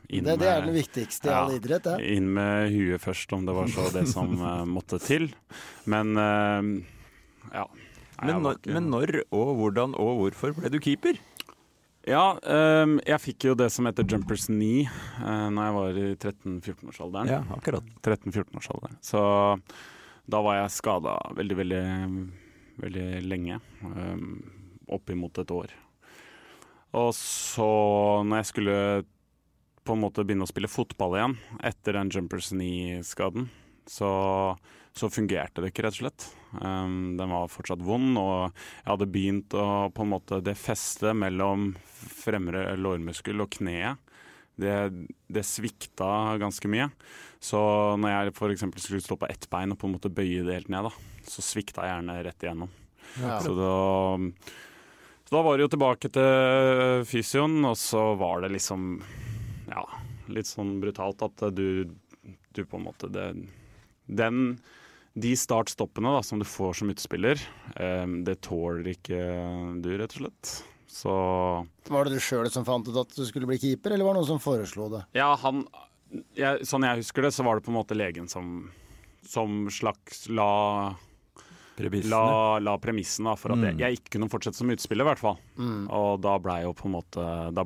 [0.07, 1.57] inn Det, det er med- viktigste i all Ja.
[1.57, 1.95] idrett, det.
[2.15, 5.33] inn med huet først, om det var så det som eh, måtte til.
[5.85, 6.85] Men eh,
[7.53, 7.65] ja.
[8.23, 11.19] Men når, ikke- men når og hvordan og hvorfor ble du keeper?
[12.07, 14.85] Ja, um, jeg fikk jo det som heter jumpers knee
[15.19, 17.31] uh, når jeg var i 13-14-årsalderen.
[17.33, 17.89] Ja, akkurat.
[17.99, 18.95] 13-14-årsalderen.
[19.03, 19.23] Så
[20.27, 21.83] da var jeg skada veldig, veldig,
[22.85, 23.59] veldig lenge.
[23.83, 24.39] Um,
[24.87, 25.75] Oppimot et år.
[26.95, 27.67] Og så,
[28.23, 28.79] når jeg skulle
[29.87, 31.35] på en måte begynne å spille fotball igjen
[31.67, 33.49] etter den jumpers knee-skaden,
[33.87, 34.09] så,
[34.95, 36.27] så fungerte det ikke, rett og slett.
[36.55, 41.17] Um, den var fortsatt vond, og jeg hadde begynt å på en måte Det festet
[41.17, 43.99] mellom fremre lårmuskel og kneet,
[44.57, 44.75] det,
[45.29, 46.87] det svikta ganske mye.
[47.39, 47.59] Så
[48.01, 48.63] når jeg f.eks.
[48.81, 51.43] skulle stå på ett bein og på en måte bøye det helt ned, da, så
[51.45, 52.71] svikta jeg gjerne rett igjennom.
[53.21, 53.37] Ja.
[53.43, 53.75] Så da,
[55.27, 58.97] så da var det jo tilbake til fysioen, og så var det liksom
[59.67, 59.83] Ja,
[60.31, 61.87] litt sånn brutalt at du,
[62.55, 63.29] du på en måte det,
[64.07, 64.57] Den
[65.17, 67.41] De start-stoppene da, som du får som utspiller,
[67.75, 69.21] eh, det tåler ikke
[69.81, 70.51] du, rett og slett.
[70.87, 71.13] Så
[71.89, 74.21] Var det du sjøl som fant ut at du skulle bli keeper, eller var det
[74.21, 75.03] noen som foreslo det?
[75.17, 75.65] Ja, han
[76.37, 78.69] jeg, Sånn jeg husker det, så var det på en måte legen som
[79.27, 80.95] som slags la
[81.77, 82.09] Premissene.
[82.09, 83.79] La, la premissene for at jeg, Mm.
[83.83, 85.37] jeg ikke kunne fortsette som utspiller, i hvert fall.
[85.93, 86.63] Og da blei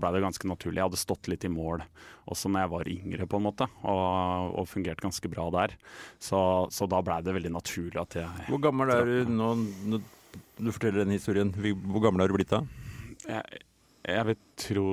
[0.01, 0.81] ble det ganske naturlig.
[0.81, 1.83] Jeg hadde stått litt i mål
[2.27, 5.75] også når jeg var yngre, på en måte, og, og fungert ganske bra der.
[6.19, 6.37] Så,
[6.71, 9.49] så da blei det veldig naturlig at jeg Hvor gammel er du nå
[9.95, 10.03] når
[10.59, 11.51] du forteller den historien?
[11.55, 12.61] Hvor gammel har du blitt da?
[13.27, 13.61] Jeg,
[14.11, 14.85] jeg vil tro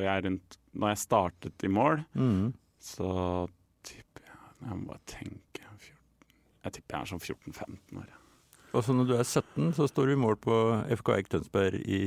[0.00, 2.52] jeg er rundt Når jeg startet i mål, Mm.
[2.80, 3.48] så
[3.82, 5.96] tipper jeg Jeg må bare tenke 14,
[6.64, 8.08] Jeg tipper jeg er sånn 14-15 år.
[8.74, 10.56] Og så når du er 17, så står du i mål på
[11.00, 12.00] FK Eik Tønsberg i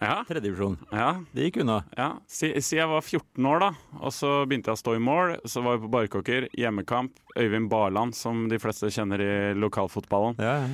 [0.00, 0.78] Ja, tredjedivisjon.
[0.92, 1.10] ja.
[1.34, 1.82] Det gikk unna.
[1.96, 5.02] Ja, Siden si jeg var 14 år da, og så begynte jeg å stå i
[5.04, 5.34] mål.
[5.44, 7.12] Så var vi på Barkåker, hjemmekamp.
[7.36, 10.36] Øyvind Barland, som de fleste kjenner i lokalfotballen.
[10.40, 10.70] Ja, ja.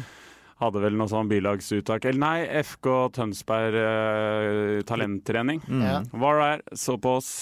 [0.56, 2.06] Hadde vel noe sånn bilagsuttak.
[2.08, 2.86] Eller nei, FK
[3.18, 5.60] Tønsberg eh, talenttrening.
[5.68, 5.82] Mm.
[5.84, 5.98] Ja.
[6.16, 7.32] Var der, så på oss.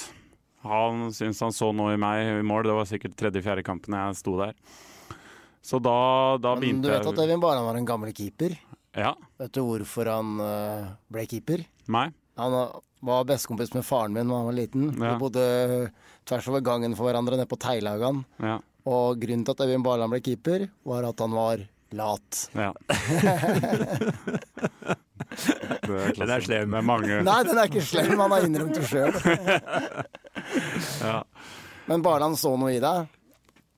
[0.64, 2.64] Han syntes han så noe i meg i mål.
[2.66, 4.56] Det var sikkert tredje-fjerde kampen jeg sto der.
[5.64, 5.94] Så da,
[6.44, 8.52] da Men begynte du vet at Øyvind Barland var en gammel keeper.
[8.94, 11.64] Ja, Vet du hvorfor han eh, ble keeper?
[11.90, 12.06] Nei.
[12.38, 12.74] Han eh,
[13.04, 14.90] var bestekompis med faren min da han var liten.
[14.92, 15.14] Ja.
[15.14, 15.46] Vi bodde
[16.28, 18.22] tvers over gangen for hverandre nede på Teiglagan.
[18.44, 18.58] Ja.
[18.84, 21.64] Og grunnen til at Øyvind Barland ble keeper, var at han var
[21.96, 22.44] lat.
[22.52, 22.70] ja.
[25.84, 26.74] Er Den er slem.
[26.78, 29.14] Er mange Nei, den er ikke slem, han har innrømt det sjøl.
[31.08, 31.18] ja.
[31.90, 33.08] Men Barland så noe i deg.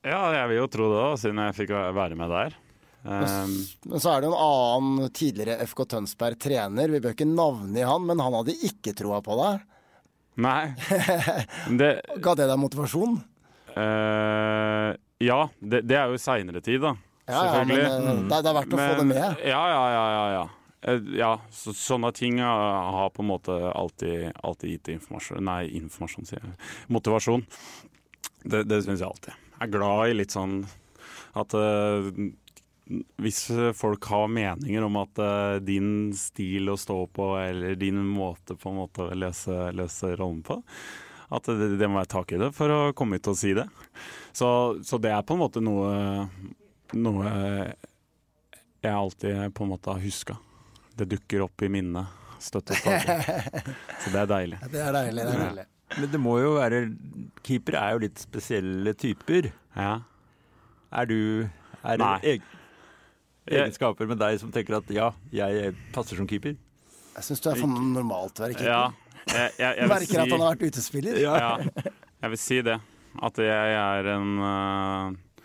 [0.07, 2.57] Ja, jeg vil jo tro det, òg, siden jeg fikk være med der.
[3.07, 3.53] Um,
[3.87, 6.91] Men så er det en annen tidligere FK Tønsberg-trener.
[6.91, 9.65] Vi bør ikke navne i han, men han hadde ikke troa på deg.
[10.43, 10.61] nei.
[11.79, 11.91] Det
[12.23, 13.19] Ga det deg motivasjon?
[13.77, 16.93] Uh, Ja, det, det er jo seinere tid, da.
[17.27, 17.87] Ja, ja, men eh,
[18.29, 19.41] det, det er verdt å få det med.
[19.43, 20.03] Ja, ja, ja.
[20.13, 20.43] ja, ja.
[20.87, 26.29] Eh, ja så, sånne ting har på en måte alltid, alltid gitt informasjon Nei, informasjon,
[26.29, 26.53] sier jeg.
[26.93, 27.43] Motivasjon.
[28.45, 29.46] Det, det syns jeg alltid.
[29.59, 30.59] Er glad i litt sånn
[31.37, 32.09] at uh,
[33.21, 33.41] hvis
[33.75, 38.71] folk har meninger om at uh, din stil å stå på, eller din måte på
[38.71, 40.61] en måte å løse, løse rollen på,
[41.27, 43.67] at det, det må være tak i det for å komme ut og si det.
[44.31, 44.47] Så,
[44.87, 46.27] så det er på en måte noe,
[46.95, 47.33] noe
[48.81, 50.37] jeg alltid på en måte har huska.
[50.95, 53.17] Det dukker opp i minnet støtt og stadig.
[54.03, 54.61] Så det er deilig.
[54.71, 55.25] Det er deilig.
[55.25, 55.65] det er deilig.
[55.97, 56.83] Men det må jo være
[57.45, 59.49] Keepere er jo litt spesielle typer.
[59.75, 59.97] Ja.
[60.91, 61.19] Er du
[61.83, 62.37] Er det Nei.
[63.47, 66.57] egenskaper med deg som tenker at ja, jeg passer som keeper?
[67.17, 68.73] Jeg syns du er for normalt til å være keeper.
[68.73, 69.07] ja.
[69.27, 70.19] Jeg, jeg, jeg, merker si...
[70.21, 71.17] at han har vært utespiller.
[71.19, 71.33] ja,
[72.23, 72.77] jeg vil si det.
[73.27, 75.41] At jeg er en, eh,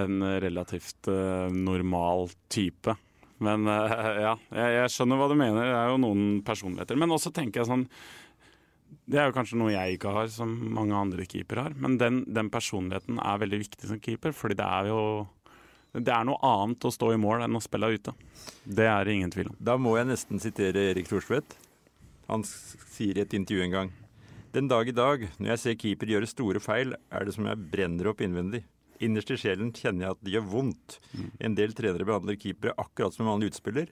[0.00, 2.96] en relativt eh, normal type.
[3.44, 5.62] Men eh, ja, jeg, jeg skjønner hva du mener.
[5.62, 6.98] Det er jo noen personligheter.
[7.00, 7.86] Men også tenker jeg sånn
[9.10, 11.74] Det er jo kanskje noe jeg ikke har, som mange andre keepere har.
[11.74, 15.00] Men den, den personligheten er veldig viktig som keeper, fordi det er jo
[15.90, 18.12] det er noe annet å stå i mål enn å spille ute.
[18.62, 19.56] Det er det ingen tvil om.
[19.58, 21.56] Da må jeg nesten sitere Erik Thorstvedt.
[22.30, 23.88] Han sier i et intervju en gang
[24.54, 27.70] Den dag i dag, når jeg ser keeper gjøre store feil, er det som jeg
[27.72, 28.62] brenner opp innvendig.
[29.02, 30.96] Innerst i sjelen kjenner jeg at det gjør vondt.
[31.38, 33.90] En del trenere behandler keepere akkurat som en vanlig utspiller.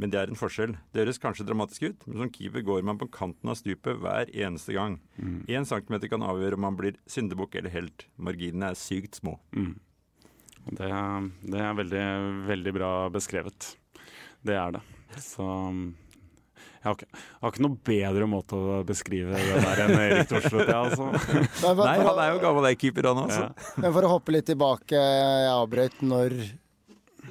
[0.00, 0.72] Men det er en forskjell.
[0.94, 4.30] Det høres kanskje dramatisk ut, men som keeper går man på kanten av stupet hver
[4.32, 4.96] eneste gang.
[5.44, 8.06] Én centimeter kan avgjøre om man blir syndebukk eller helt.
[8.16, 9.36] Marginene er sykt små.
[9.52, 10.88] Det,
[11.52, 12.04] det er veldig,
[12.48, 13.74] veldig bra beskrevet.
[14.40, 14.82] Det er det.
[15.20, 15.44] Så
[16.80, 20.30] jeg har ikke, jeg har ikke noe bedre måte å beskrive det der enn Erik
[20.30, 21.10] Thorsvedt, jeg, altså.
[21.76, 23.42] Nei, han er jo gammel keeper, han også.
[23.50, 23.72] Ja.
[23.84, 26.38] men for å hoppe litt tilbake, jeg avbrøt når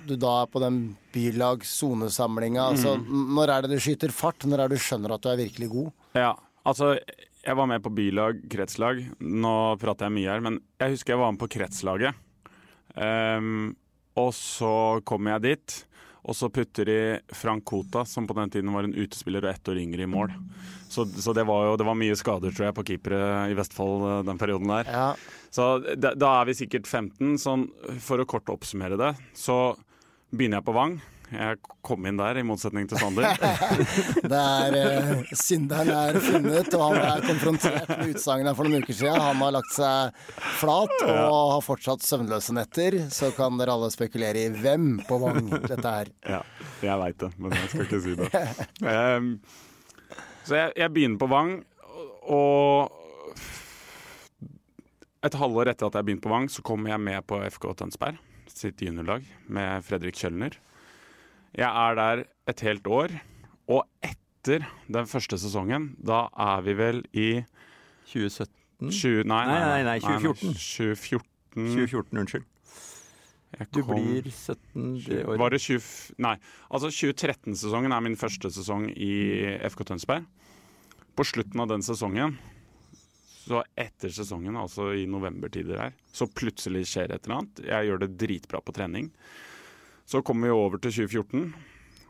[0.08, 2.70] du da er på den bylag-sonesamlinga.
[2.72, 3.34] Altså, Mm.
[3.36, 4.40] når er det du skyter fart?
[4.46, 5.92] Når er det du skjønner at du er virkelig god?
[6.16, 6.34] Ja,
[6.66, 6.98] altså
[7.46, 9.04] jeg var med på bylag, kretslag.
[9.20, 12.14] Nå prater jeg mye her, men jeg husker jeg var med på kretslaget.
[12.96, 13.76] Um,
[14.18, 15.86] og så kommer jeg dit,
[16.26, 19.70] og så putter de Frank Kota, som på den tiden var en utespiller og ett
[19.72, 20.34] år yngre, i mål.
[20.90, 24.04] Så, så det var jo det var mye skader, tror jeg, på keepere i Vestfold
[24.10, 24.90] eh, den perioden der.
[24.90, 25.16] Ja.
[25.54, 27.38] Så da, da er vi sikkert 15.
[27.40, 27.68] Sånn,
[28.04, 29.78] for å kort oppsummere det, så
[30.32, 31.00] begynner jeg på Vang.
[31.30, 33.28] Jeg kom inn der, i motsetning til Sander.
[34.32, 38.98] Det er eh, Synderen er funnet, og han er konfrontert med utsagnet for noen uker
[38.98, 39.20] siden.
[39.22, 40.24] Han har lagt seg
[40.58, 42.98] flat og har fortsatt søvnløse netter.
[43.14, 46.10] Så kan dere alle spekulere i hvem på Vang dette er.
[46.26, 46.42] Ja,
[46.86, 48.32] jeg veit det, men jeg skal ikke si det.
[48.82, 49.34] Um,
[50.50, 51.60] så jeg, jeg begynner på Vang,
[52.30, 52.90] og
[55.30, 58.18] et halvår etter at jeg begynte på Vang, så kom jeg med på FK Tønsberg
[58.60, 60.58] sitt juniorlag med Fredrik Kjølner.
[61.56, 63.14] Jeg er der et helt år,
[63.72, 67.30] og etter den første sesongen, da er vi vel i
[68.12, 68.56] 2017?
[68.80, 70.54] 20, nei, Nei, nei, nei, 2014.
[70.56, 71.26] 2014.
[71.56, 72.46] 2014, unnskyld.
[73.74, 75.40] Du blir 17 det året.
[75.42, 75.90] Var det 20...
[76.22, 76.36] Nei,
[76.70, 79.12] altså 2013-sesongen er min første sesong i
[79.74, 80.28] FK Tønsberg.
[81.18, 82.38] På slutten av den sesongen,
[83.50, 87.62] så etter sesongen, altså i novembertider her, så plutselig skjer et eller annet.
[87.66, 89.10] Jeg gjør det dritbra på trening.
[90.10, 91.50] Så kommer vi over til 2014,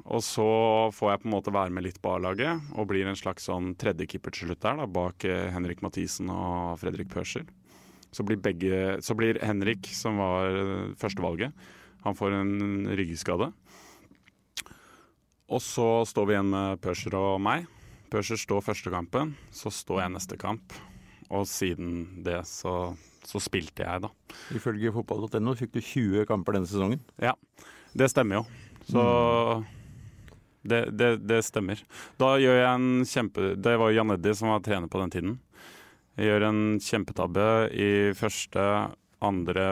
[0.10, 0.49] og så
[0.95, 3.73] får jeg på en måte være med litt på A-laget, og blir en slags sånn
[3.80, 7.47] tredjekeeper til slutt der, da, bak eh, Henrik Mathisen og Fredrik Pørser
[8.12, 11.56] Så blir, begge, så blir Henrik, som var eh, førstevalget,
[12.04, 13.52] han får en ryggskade.
[15.49, 17.67] Og så står vi igjen med Pørser og meg.
[18.10, 20.80] Pørser står første kampen, så står jeg neste kamp.
[21.30, 22.94] Og siden det så,
[23.28, 24.10] så spilte jeg, da.
[24.58, 27.04] Ifølge fotball.no fikk du 20 kamper denne sesongen.
[27.22, 27.36] Ja,
[27.94, 28.46] det stemmer jo.
[28.89, 29.04] Så
[30.62, 31.82] det, det, det stemmer.
[32.20, 33.54] Da gjør jeg en kjempe...
[33.62, 35.38] Det var Jan Eddi som var trener på den tiden.
[36.20, 38.63] Jeg gjør en kjempetabbe i første,
[39.24, 39.68] andre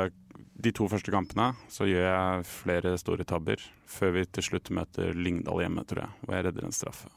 [0.58, 5.12] De to første kampene så gjør jeg flere store tabber, før vi til slutt møter
[5.14, 6.16] Lyngdal hjemme, tror jeg.
[6.24, 7.12] Hvor jeg redder en straffe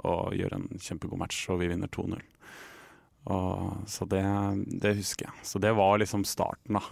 [0.00, 2.22] og gjør en kjempegod match, og vi vinner 2-0.
[3.28, 4.24] Og, så det,
[4.80, 5.46] det husker jeg.
[5.46, 6.82] Så det var liksom starten, da.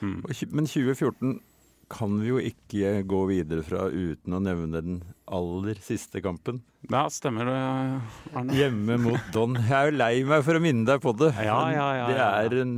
[0.00, 0.20] Mm.
[0.52, 1.38] Men 2014
[1.90, 4.96] kan vi jo ikke gå videre fra uten å nevne den
[5.30, 6.60] aller siste kampen.
[6.90, 7.58] Ja, stemmer det,
[8.34, 8.56] Arne.
[8.58, 9.54] Hjemme mot Don.
[9.58, 11.32] Jeg er jo lei meg for å minne deg på det.
[11.46, 12.74] Ja, ja, ja, det er, en,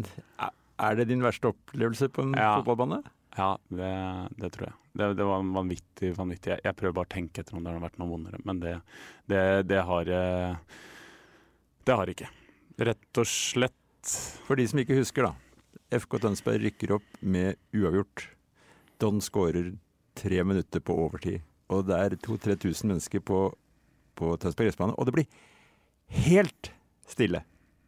[0.88, 3.00] er det din verste opplevelse på en fotballbane?
[3.38, 3.92] Ja, det,
[4.40, 4.76] det tror jeg.
[4.98, 6.12] Det, det var vanvittig.
[6.16, 6.52] vanvittig.
[6.56, 8.74] Jeg, jeg prøver bare å tenke etter om det har vært noe vondere, men det,
[9.30, 10.80] det, det har eh,
[11.86, 12.28] Det har ikke.
[12.78, 13.74] Rett og slett
[14.46, 15.34] For de som ikke husker, da.
[15.98, 18.26] FK Tønsberg rykker opp med uavgjort.
[19.02, 19.72] Don skårer
[20.18, 21.40] tre minutter på overtid.
[21.72, 23.40] Og det er 2000-3000 mennesker på,
[24.16, 24.94] på Tønsberg gressbane.
[24.96, 25.26] Og det blir
[26.24, 26.70] helt
[27.08, 27.42] stille.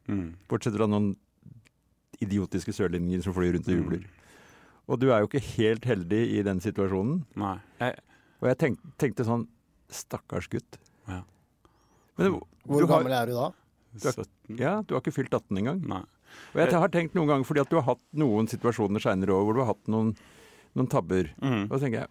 [0.08, 1.12] mm, Bortsett fra noen
[2.20, 3.80] idiotiske sørlendinger som flyr rundt og Mm.
[3.84, 4.04] jubler.
[4.90, 7.24] Og du er jo ikke helt heldig i den situasjonen.
[7.36, 7.56] Nei.
[7.80, 7.94] Jeg,
[8.42, 9.46] Og jeg tenk, tenkte sånn
[9.90, 10.78] Stakkars gutt.
[11.08, 11.22] Ja.
[12.18, 13.50] Men Hvor du har, gammel er du da?
[13.92, 14.58] Du er- 17?
[14.58, 15.80] ja, du har ikke fylt 18 engang.
[15.88, 16.04] Nei.
[16.54, 19.48] Og jeg har tenkt noen ganger, fordi at du har hatt noen situasjoner seinere òg
[19.48, 20.12] hvor du har hatt noen,
[20.78, 21.32] noen tabber.
[21.42, 21.64] Mm.
[21.66, 22.10] Og så tenker jeg,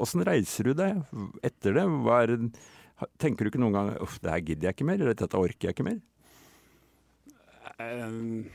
[0.00, 1.02] åssen reiser du deg
[1.44, 1.84] etter det?
[1.84, 2.32] Er,
[3.20, 5.68] tenker du ikke noen gang uff, det her gidder jeg ikke mer, eller dette orker
[5.68, 6.00] jeg ikke mer?
[7.78, 8.48] Um,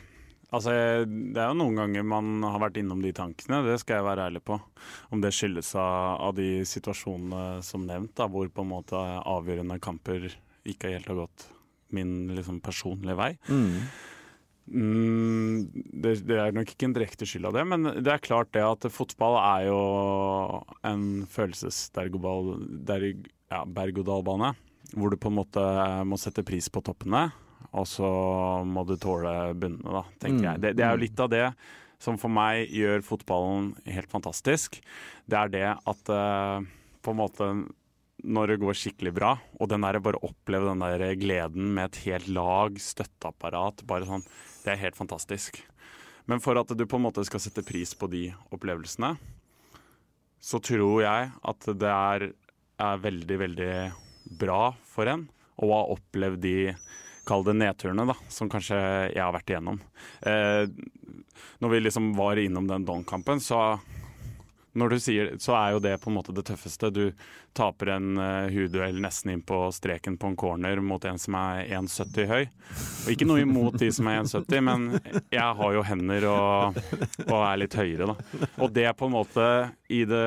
[0.52, 0.74] altså,
[1.06, 4.28] det er jo noen ganger man har vært innom de tankene, det skal jeg være
[4.32, 4.58] ærlig på.
[5.14, 9.80] Om det skyldes av, av de situasjonene som nevnt, da, hvor på en måte avgjørende
[9.84, 10.32] kamper
[10.68, 11.53] ikke helt har gått
[11.96, 13.32] min liksom, personlige vei.
[14.72, 15.66] Mm,
[16.04, 18.64] det, det er nok ikke en direkte skyld av det, men det er klart det
[18.64, 19.80] at fotball er jo
[20.88, 22.16] en følelsesberg-
[22.88, 23.10] der-
[23.52, 23.64] ja.
[24.94, 25.62] Hvor du på en måte
[26.08, 27.32] må sette pris på toppene,
[27.74, 28.08] og så
[28.66, 30.44] må du tåle bunnene, da, tenker Mm.
[30.54, 30.62] jeg.
[30.62, 31.54] Det, det er jo litt av det
[32.00, 34.80] som for meg gjør fotballen helt fantastisk.
[35.28, 36.62] Det er det at uh,
[37.02, 37.48] på en måte
[38.24, 42.02] når det går skikkelig bra, og den der, bare oppleve den der gleden med et
[42.08, 44.26] helt lag, støtteapparat, bare sånn,
[44.64, 45.60] det er helt fantastisk.
[46.26, 49.14] Men for at du på en måte skal sette pris på de opplevelsene,
[50.44, 52.28] så tror jeg at det er,
[52.84, 53.74] er veldig, veldig
[54.40, 55.28] bra for en
[55.60, 56.58] å ha opplevd de
[57.24, 59.78] Kall det nedturene, da, som kanskje jeg har vært igjennom.
[60.28, 60.66] Eh,
[61.64, 63.78] når vi liksom var innom den Don-kampen, så
[64.74, 66.90] når du sier, så er jo det på en måte det tøffeste.
[66.94, 67.04] Du
[67.54, 71.68] taper en uh, hudduell nesten inn på streken på en corner mot en som er
[71.78, 72.48] 1,70 høy.
[73.06, 74.88] Og ikke noe imot de som er 1,70, men
[75.34, 76.80] jeg har jo hender og,
[77.28, 78.50] og er litt høyere, da.
[78.66, 79.48] Og det på en måte
[79.94, 80.26] i det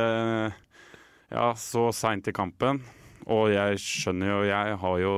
[1.27, 2.79] Ja, så seint i kampen,
[3.27, 5.15] og jeg skjønner jo Jeg har jo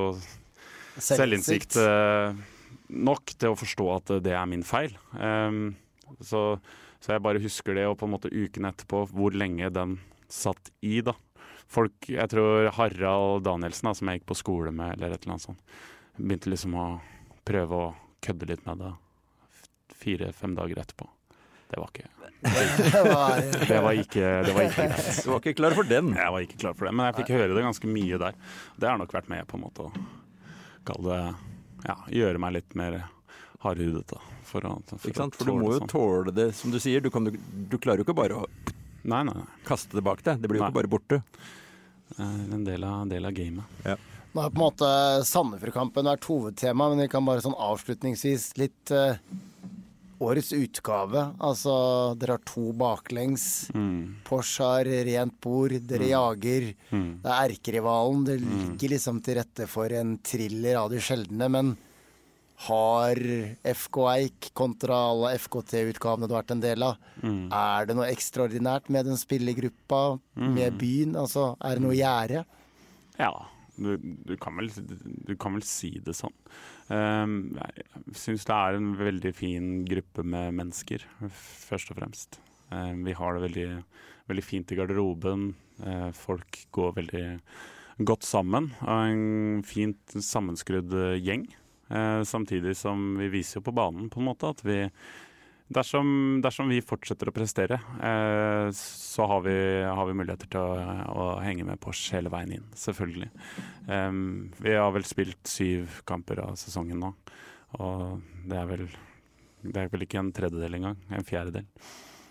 [1.05, 2.33] selvinnsikt uh,
[2.89, 4.97] nok til å forstå at det er min feil.
[5.13, 5.77] Um,
[6.25, 6.57] så,
[6.99, 10.73] så, jeg bare husker det, og på en måte uken etterpå, hvor lenge den satt
[10.81, 11.15] i, da.
[11.69, 15.37] Folk, jeg tror Harald Danielsen, da, som jeg gikk på skole med, eller et eller
[15.37, 15.79] annet sånt,
[16.19, 16.89] begynte liksom å
[17.49, 17.93] prøve å
[18.25, 18.93] kødde litt med det
[19.99, 21.09] fire-fem dager etterpå.
[21.69, 25.09] Det var ikke det var ikke, det var ikke greit.
[25.25, 26.13] Du var ikke klar for den?
[26.15, 28.41] Jeg var ikke klar for det, men jeg fikk høre det ganske mye der.
[28.79, 30.07] Det har nok vært med på en måte å
[30.89, 33.01] kalle det ja, gjøre meg litt mer
[33.65, 34.19] hardhudet.
[34.49, 35.39] For, å, for, ikke sant?
[35.39, 35.91] for du må jo sånn.
[35.91, 37.03] tåle det, som du sier.
[37.05, 38.45] Du, kan, du, du klarer jo ikke bare å
[39.09, 39.49] nei, nei, nei.
[39.69, 40.41] kaste det bak deg.
[40.43, 41.23] Det blir jo ikke bare borte.
[42.19, 43.83] En del av, del av gamet.
[43.85, 43.99] Ja.
[44.33, 44.89] Nå har på en måte
[45.27, 49.17] Sandefjord-kampen vært hovedtema, men vi kan bare sånn avslutningsvis litt uh,
[50.23, 51.25] årets utgave.
[51.45, 51.75] Altså,
[52.21, 53.69] dere har to baklengs.
[53.75, 54.21] Mm.
[54.29, 55.75] Porsche har rent bord.
[55.89, 56.13] Dere mm.
[56.13, 56.71] jager.
[56.93, 57.11] Mm.
[57.25, 58.25] Det er erkerivalen.
[58.29, 58.49] Det mm.
[58.55, 61.51] ligger liksom til rette for en thriller av de sjeldne.
[61.57, 61.75] Men
[62.67, 63.19] har
[63.71, 67.45] FK Eik kontra alle FKT-utgavene du har vært en del av, mm.
[67.55, 70.49] er det noe ekstraordinært med den spillergruppa, mm.
[70.57, 71.15] med byen?
[71.21, 72.43] Altså, er det noe gjerde?
[73.19, 73.31] Ja,
[73.79, 76.35] du, du, kan vel, du kan vel si det sånn.
[76.91, 82.41] Um, jeg syns det er en veldig fin gruppe med mennesker, først og fremst.
[82.73, 83.69] Um, vi har det veldig,
[84.33, 85.53] veldig fint i garderoben.
[85.79, 87.27] Uh, folk går veldig
[88.09, 88.73] godt sammen.
[88.83, 91.47] En fint sammenskrudd gjeng.
[91.89, 94.83] Samtidig som vi viser jo på banen på en måte at vi
[95.69, 100.95] Dersom, dersom, vi fortsetter å prestere, eh, så har vi, har vi, muligheter til å,
[101.13, 103.29] å, henge med Porsche hele veien inn, selvfølgelig.
[103.93, 104.15] Eh,
[104.65, 107.13] vi har vel spilt syv kamper av sesongen nå,
[107.77, 108.87] og det er vel,
[109.61, 111.69] det er vel ikke en tredjedel engang, en fjerdedel.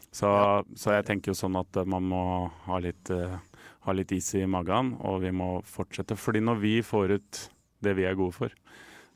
[0.10, 0.32] Så,
[0.74, 2.24] så, jeg tenker jo sånn at man må
[2.66, 6.18] ha litt, ha litt is i magen, og vi må fortsette.
[6.18, 7.44] Fordi når vi får ut
[7.86, 8.56] det vi er gode for,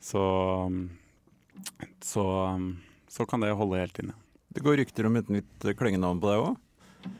[0.02, 0.24] så,
[2.02, 2.26] så
[3.12, 4.14] så kan det holde helt inne.
[4.48, 7.10] Det går rykter om et nytt klengenavn på deg òg?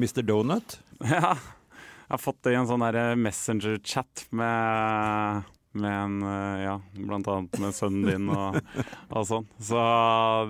[0.00, 0.22] Mr.
[0.24, 0.78] Donut?
[1.02, 6.74] Ja, jeg har fått det i en sånn eh, Messenger-chat med, med en eh, Ja,
[6.94, 8.58] blant annet med sønnen din og,
[9.16, 9.48] og, sånn.
[9.60, 9.82] Så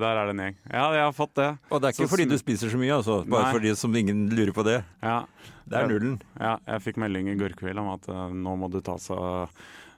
[0.03, 0.59] der er det en gjeng.
[0.69, 1.51] Ja, jeg har fått det.
[1.71, 3.21] Og det er ikke så, fordi du spiser så mye, altså?
[3.27, 3.55] Bare nei.
[3.59, 4.79] fordi som ingen lurer på det?
[5.03, 5.23] Ja.
[5.67, 6.19] Det er nullen?
[6.39, 9.19] Ja, jeg fikk melding i går kveld om at nå må du ta så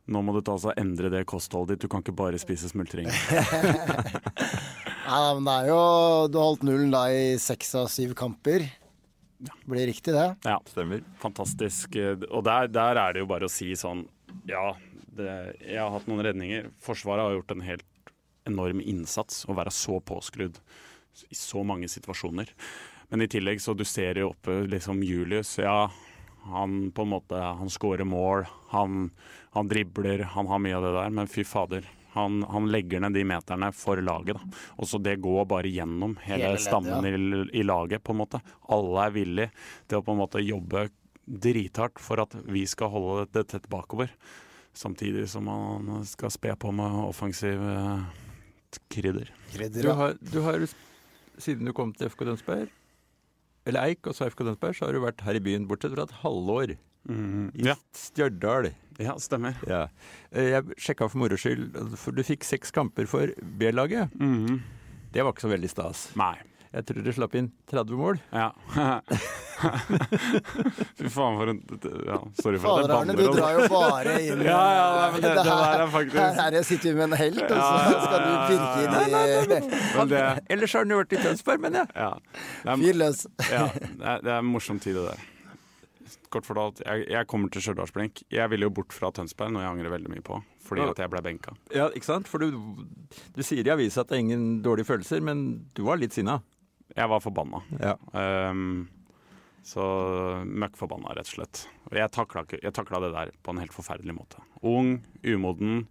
[0.07, 3.14] nå må du ta altså endre det kostholdet ditt, du kan ikke bare spise smultringer.
[5.05, 5.80] Nei, men det er jo
[6.32, 8.66] Du har holdt nullen da i seks av syv kamper.
[9.44, 9.52] Ja.
[9.68, 10.26] Blir riktig, det.
[10.46, 11.02] Ja, stemmer.
[11.20, 11.96] Fantastisk.
[12.30, 14.07] Og der, der er det jo bare å si sånn
[14.48, 14.72] Ja,
[15.14, 15.28] det,
[15.61, 16.70] jeg har hatt noen redninger.
[16.84, 17.86] Forsvaret har gjort en helt
[18.48, 20.59] enorm innsats å være så påskrudd
[21.30, 22.50] i så mange situasjoner.
[23.12, 25.57] Men i tillegg så du ser jo oppe liksom Julius.
[25.62, 25.88] Ja,
[26.51, 29.11] han på en måte Han scorer mål, han,
[29.55, 31.14] han dribler, han har mye av det der.
[31.16, 34.38] Men fy fader, han, han, legger ned de meterne for laget.
[34.38, 34.64] Da.
[34.78, 37.14] Og så Det går bare gjennom hele, hele stammen ja.
[37.14, 38.05] i, i, laget.
[38.05, 38.40] på en måte.
[38.68, 39.51] Alle er villige
[39.88, 40.88] til å på en måte jobbe
[41.24, 44.12] drithardt for at vi skal holde det tett bakover.
[44.74, 48.07] Samtidig som man skal spe på med offensiv eh,
[48.90, 49.30] krydder.
[49.53, 49.90] krydder ja.
[49.90, 50.66] du, har, du har,
[51.38, 52.72] siden du kom til FK Dønsberg,
[53.64, 56.16] eller Eik og Sveif FK så har du vært her i byen bortsett fra et
[56.22, 56.76] halvår.
[57.08, 57.74] Mm, I ja.
[57.96, 58.70] Stjørdal.
[59.02, 59.58] Ja, stemmer.
[59.68, 59.86] Ja.
[60.30, 64.12] Eh, jeg sjekka for moro skyld, for du fikk seks kamper for B-laget.
[64.20, 64.62] Mm.
[65.14, 66.08] Det var ikke så veldig stas.
[66.18, 66.36] Nei.
[66.74, 68.16] Jeg tror de slapp inn 30 mål.
[68.34, 68.48] Ja.
[70.98, 73.14] Fy faen for en ja, Sorry for Fader, at jeg banner.
[73.14, 76.40] Du drar jo bare inn Ja, ja, nei, men det, det, der er faktisk Her,
[76.56, 79.60] her sitter vi med en helt, og så skal du pirke inn i nei, nei,
[79.60, 80.24] nei, det...
[80.56, 81.88] Ellers har han jo vært i Tønsberg, mener jeg.
[81.94, 82.74] Ja.
[82.82, 83.22] Fyr løs.
[83.52, 85.30] ja, det er, en morsom tid, det der
[86.34, 88.24] kort fortalt, jeg, jeg kommer til Stjørdalsblink.
[88.34, 90.40] Jeg ville jo bort fra Tønsberg, noe jeg angrer veldig mye på.
[90.64, 91.54] Fordi at jeg ble benka.
[91.74, 92.30] Ja, ikke sant?
[92.30, 92.58] For du,
[93.36, 95.44] du sier i avisa at det er ingen dårlige følelser, men
[95.76, 96.40] du var litt sinna?
[96.93, 97.62] Jeg var forbanna.
[97.80, 97.95] Ja.
[98.12, 98.85] Um,
[99.64, 99.85] så
[100.45, 101.62] møkk forbanna, rett og slett.
[101.89, 104.43] Og jeg takla, det der på en helt forferdelig måte.
[104.61, 105.87] Ung, umoden.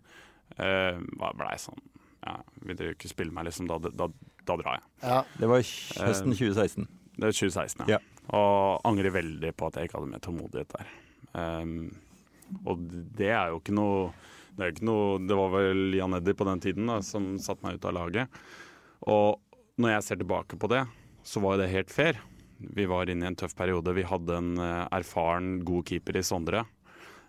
[0.53, 1.01] Uh,
[1.33, 1.79] blei sånn
[2.21, 3.65] ja, Vil dere ikke spille meg, liksom?
[3.71, 4.05] Da, da,
[4.45, 4.85] da drar jeg.
[5.01, 5.21] Ja.
[5.39, 6.85] Det var høsten 2016.
[6.85, 7.97] Uh, det var 2016, ja.
[7.97, 8.27] ja.
[8.37, 10.93] Og angrer veldig på at jeg ikke hadde mer tålmodighet der.
[11.33, 11.89] Um,
[12.69, 12.85] og
[13.17, 14.11] det er jo ikke noe
[14.53, 17.65] det, er ikke noe, det var vel Jan Eddy på den tiden da, som satte
[17.65, 18.41] meg ut av laget.
[19.09, 19.41] Og
[19.81, 20.83] når jeg ser tilbake på det,
[21.25, 22.19] så var det helt fair.
[22.57, 23.95] Vi var inne i en tøff periode.
[23.95, 26.63] Vi hadde en uh, erfaren, god keeper i Sondre.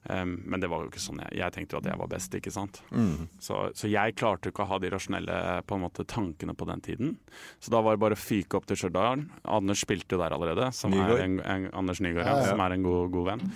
[0.04, 2.34] Um, men det var jo ikke sånn jeg, jeg tenkte jo at jeg var best,
[2.36, 2.82] ikke sant.
[2.92, 3.24] Mm.
[3.40, 6.84] Så, så, jeg klarte ikke å ha de rasjonelle på en måte, tankene på den
[6.84, 7.16] tiden.
[7.56, 9.24] Så da var det bare å fyke opp til Stjørdal.
[9.48, 12.52] Anders spilte jo der allerede, som er en, en, Anders Nygaard, ja, ja.
[12.52, 13.46] som er en god, god, venn.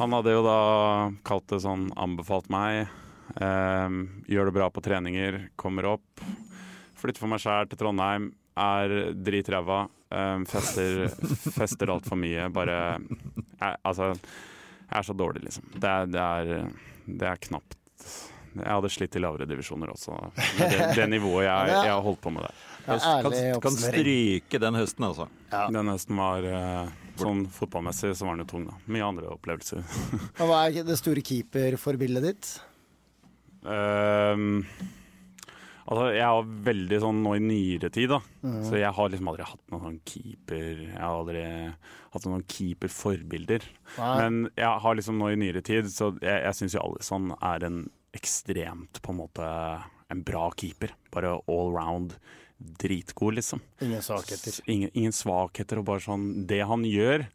[0.00, 0.60] Han hadde jo da
[1.24, 2.88] kalt det sånn anbefalt meg
[3.40, 6.26] um, gjør det bra på treninger, kommer opp.
[6.96, 8.94] Flytter for meg sjæl til Trondheim, er
[9.26, 9.86] dritræva.
[10.06, 11.08] Um, fester
[11.58, 12.46] fester altfor mye.
[12.54, 15.66] Bare jeg, Altså, jeg er så dårlig, liksom.
[15.74, 16.70] Det er, det er,
[17.06, 17.74] det er knapt
[18.54, 20.14] Jeg hadde slitt i lavere divisjoner også.
[20.60, 22.62] Med det, det nivået jeg, jeg har holdt på med der.
[22.86, 23.34] Kan,
[23.64, 25.26] kan stryke den høsten, altså.
[25.50, 28.78] Den høsten var eh, sånn fotballmessig så var den jo tung, da.
[28.94, 29.82] Mye andre opplevelser.
[30.38, 32.54] Hva er det store keeperforbildet ditt?
[33.66, 34.60] Ehm,
[35.86, 38.20] altså, jeg har veldig sånn nå i nyere tid, da.
[38.42, 38.60] Mm.
[38.68, 41.44] Så jeg har liksom aldri hatt noen sånn keeper Jeg har aldri
[42.14, 43.66] hatt noen keeperforbilder.
[43.96, 44.14] Nei.
[44.20, 47.68] Men jeg har liksom nå i nyere tid, så jeg, jeg syns jo Alison er
[47.68, 47.84] en
[48.16, 49.52] ekstremt på en måte
[50.12, 50.94] en bra keeper.
[51.14, 52.16] Bare all round
[52.56, 53.60] dritgod, liksom.
[53.84, 54.60] Ingen svakheter.
[54.70, 57.26] Ingen, ingen svakheter, og bare sånn Det han gjør,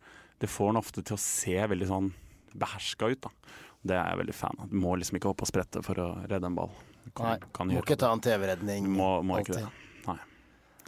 [0.41, 2.13] det får han ofte til å se veldig sånn
[2.57, 3.57] beherska ut, da.
[3.81, 4.69] Det er jeg veldig fan av.
[4.69, 6.73] Du må liksom ikke hoppe og sprette for å redde en ball.
[7.15, 8.87] Du Nei, Kan, kan må ikke ta en TV-redning.
[8.95, 9.65] Må, må ikke det.
[10.07, 10.17] Nei.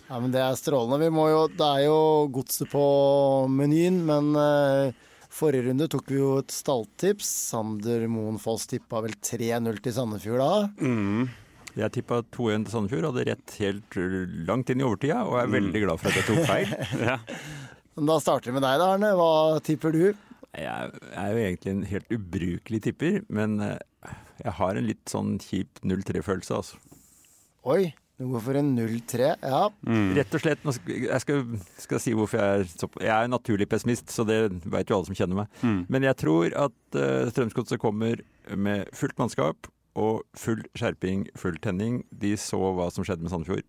[0.08, 1.00] Ja, men Det er strålende.
[1.04, 2.00] Vi må jo, det er jo
[2.34, 2.84] godset på
[3.52, 7.30] menyen, men uh, forrige runde tok vi jo et stalltips.
[7.52, 10.52] Sander Moen Foss tippa vel 3-0 til Sandefjord da.
[10.84, 11.28] Mm.
[11.74, 13.96] Jeg tippa 2-1 til Sandefjord, hadde rett helt
[14.48, 16.76] langt inn i overtida, og er veldig glad for at jeg tok feil.
[17.10, 17.20] Ja.
[17.94, 19.10] Da starter vi med deg, da, Arne.
[19.14, 20.06] Hva tipper du?
[20.54, 25.36] Jeg er jo egentlig en helt ubrukelig tipper, men eh, jeg har en litt sånn
[25.42, 26.78] kjip 0-3-følelse, altså.
[27.74, 29.30] Oi, du går for en 0-3.
[29.42, 29.62] Ja.
[30.18, 31.46] Rett og slett, jeg skal,
[31.82, 34.38] skal si hvorfor jeg er så Jeg er naturlig pessimist, så det
[34.70, 35.62] veit jo alle som kjenner meg.
[35.64, 35.80] Mm.
[35.90, 38.22] Men jeg tror at uh, Strømsgodset kommer
[38.54, 42.04] med fullt mannskap og full skjerping, full tenning.
[42.12, 43.66] De så hva som skjedde med Sandefjord.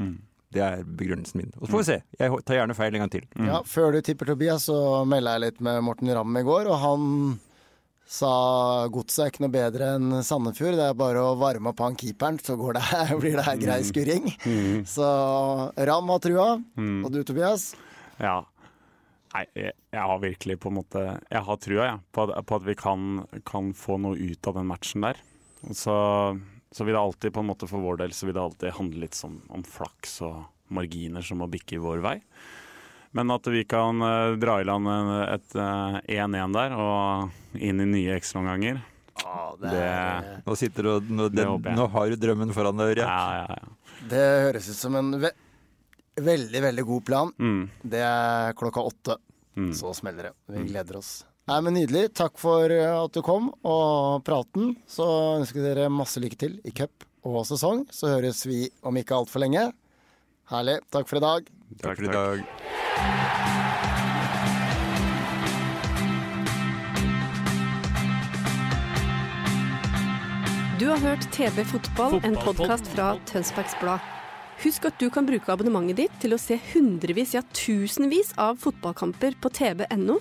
[0.00, 0.18] Mm.
[0.50, 1.52] Det er begrunnelsen min.
[1.60, 1.98] Og så får vi se.
[2.18, 3.28] Jeg tar gjerne feil en gang til.
[3.38, 3.46] Mm.
[3.52, 3.60] ja.
[3.70, 7.06] Før du tipper Tobias, så melda jeg litt med Morten Ramm i går, og han
[8.10, 8.30] sa
[8.90, 10.74] godset er ikke noe bedre enn Sandefjord.
[10.80, 12.86] Det er bare å varme opp han keeperen, så går det,
[13.22, 14.26] blir det her grei skurring.
[14.90, 15.10] Så
[15.90, 16.48] Ramm har trua.
[16.74, 17.04] Mm.
[17.06, 17.70] Og du, Tobias?
[18.18, 18.40] Ja.
[19.30, 22.56] Nei, jeg, jeg har virkelig på en måte Jeg har trua jeg, på, at, på
[22.58, 23.04] at vi kan,
[23.46, 25.20] kan få noe ut av den matchen der.
[25.68, 25.94] Og Så,
[26.72, 29.00] så vil det alltid, på en måte for vår del, så vil det alltid handle
[29.04, 32.16] litt som, om flaks og marginer som må bikke i vår vei.
[33.12, 34.86] Men at vi kan eh, dra i land
[35.34, 38.78] et eh, 1-1 der og inn i nye ekstraomganger,
[39.60, 39.80] det,
[40.46, 43.16] Nå, sitter du, og- nå, Det den, nå har du drømmen foran deg, hører ja,
[43.42, 43.96] ja, ja.
[44.08, 45.32] Det høres ut som en ve
[46.20, 47.32] veldig, veldig god plan.
[47.38, 49.16] Mm, Det er klokka åtte.
[49.56, 49.74] mm.
[49.76, 50.32] Så smeller det.
[50.54, 51.24] Vi gleder oss.
[51.50, 52.12] Nei, men Nydelig.
[52.14, 54.76] Takk for eh, at du kom og praten.
[54.86, 55.02] Så
[55.40, 57.88] ønsker dere masse lykke til i cup og sesong.
[57.90, 59.64] Så høres vi om ikke altfor lenge.
[60.52, 60.78] Herlig.
[60.94, 61.50] Takk for i dag.
[61.82, 62.46] Takk for i dag.
[70.78, 74.19] Du har hørt TV Fotball, en podkast fra Tønsbergs Blad.
[74.60, 79.38] Husk at du kan bruke abonnementet ditt til å se hundrevis, ja tusenvis av fotballkamper
[79.40, 80.18] på tv.no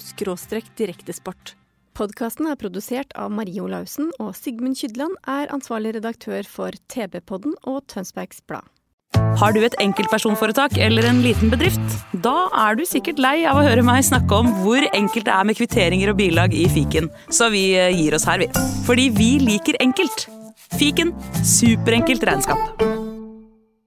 [0.80, 1.56] direktesport.
[2.00, 7.84] Podkasten er produsert av Marie Olaussen, og Sigmund Kydland er ansvarlig redaktør for TV-podden og
[7.92, 8.64] Tønsbergs Blad.
[9.42, 11.98] Har du et enkeltpersonforetak eller en liten bedrift?
[12.24, 15.50] Da er du sikkert lei av å høre meg snakke om hvor enkelt det er
[15.50, 18.48] med kvitteringer og bilag i fiken, så vi eh, gir oss her, vi.
[18.88, 20.30] Fordi vi liker enkelt.
[20.80, 21.12] Fiken
[21.44, 22.99] superenkelt regnskap.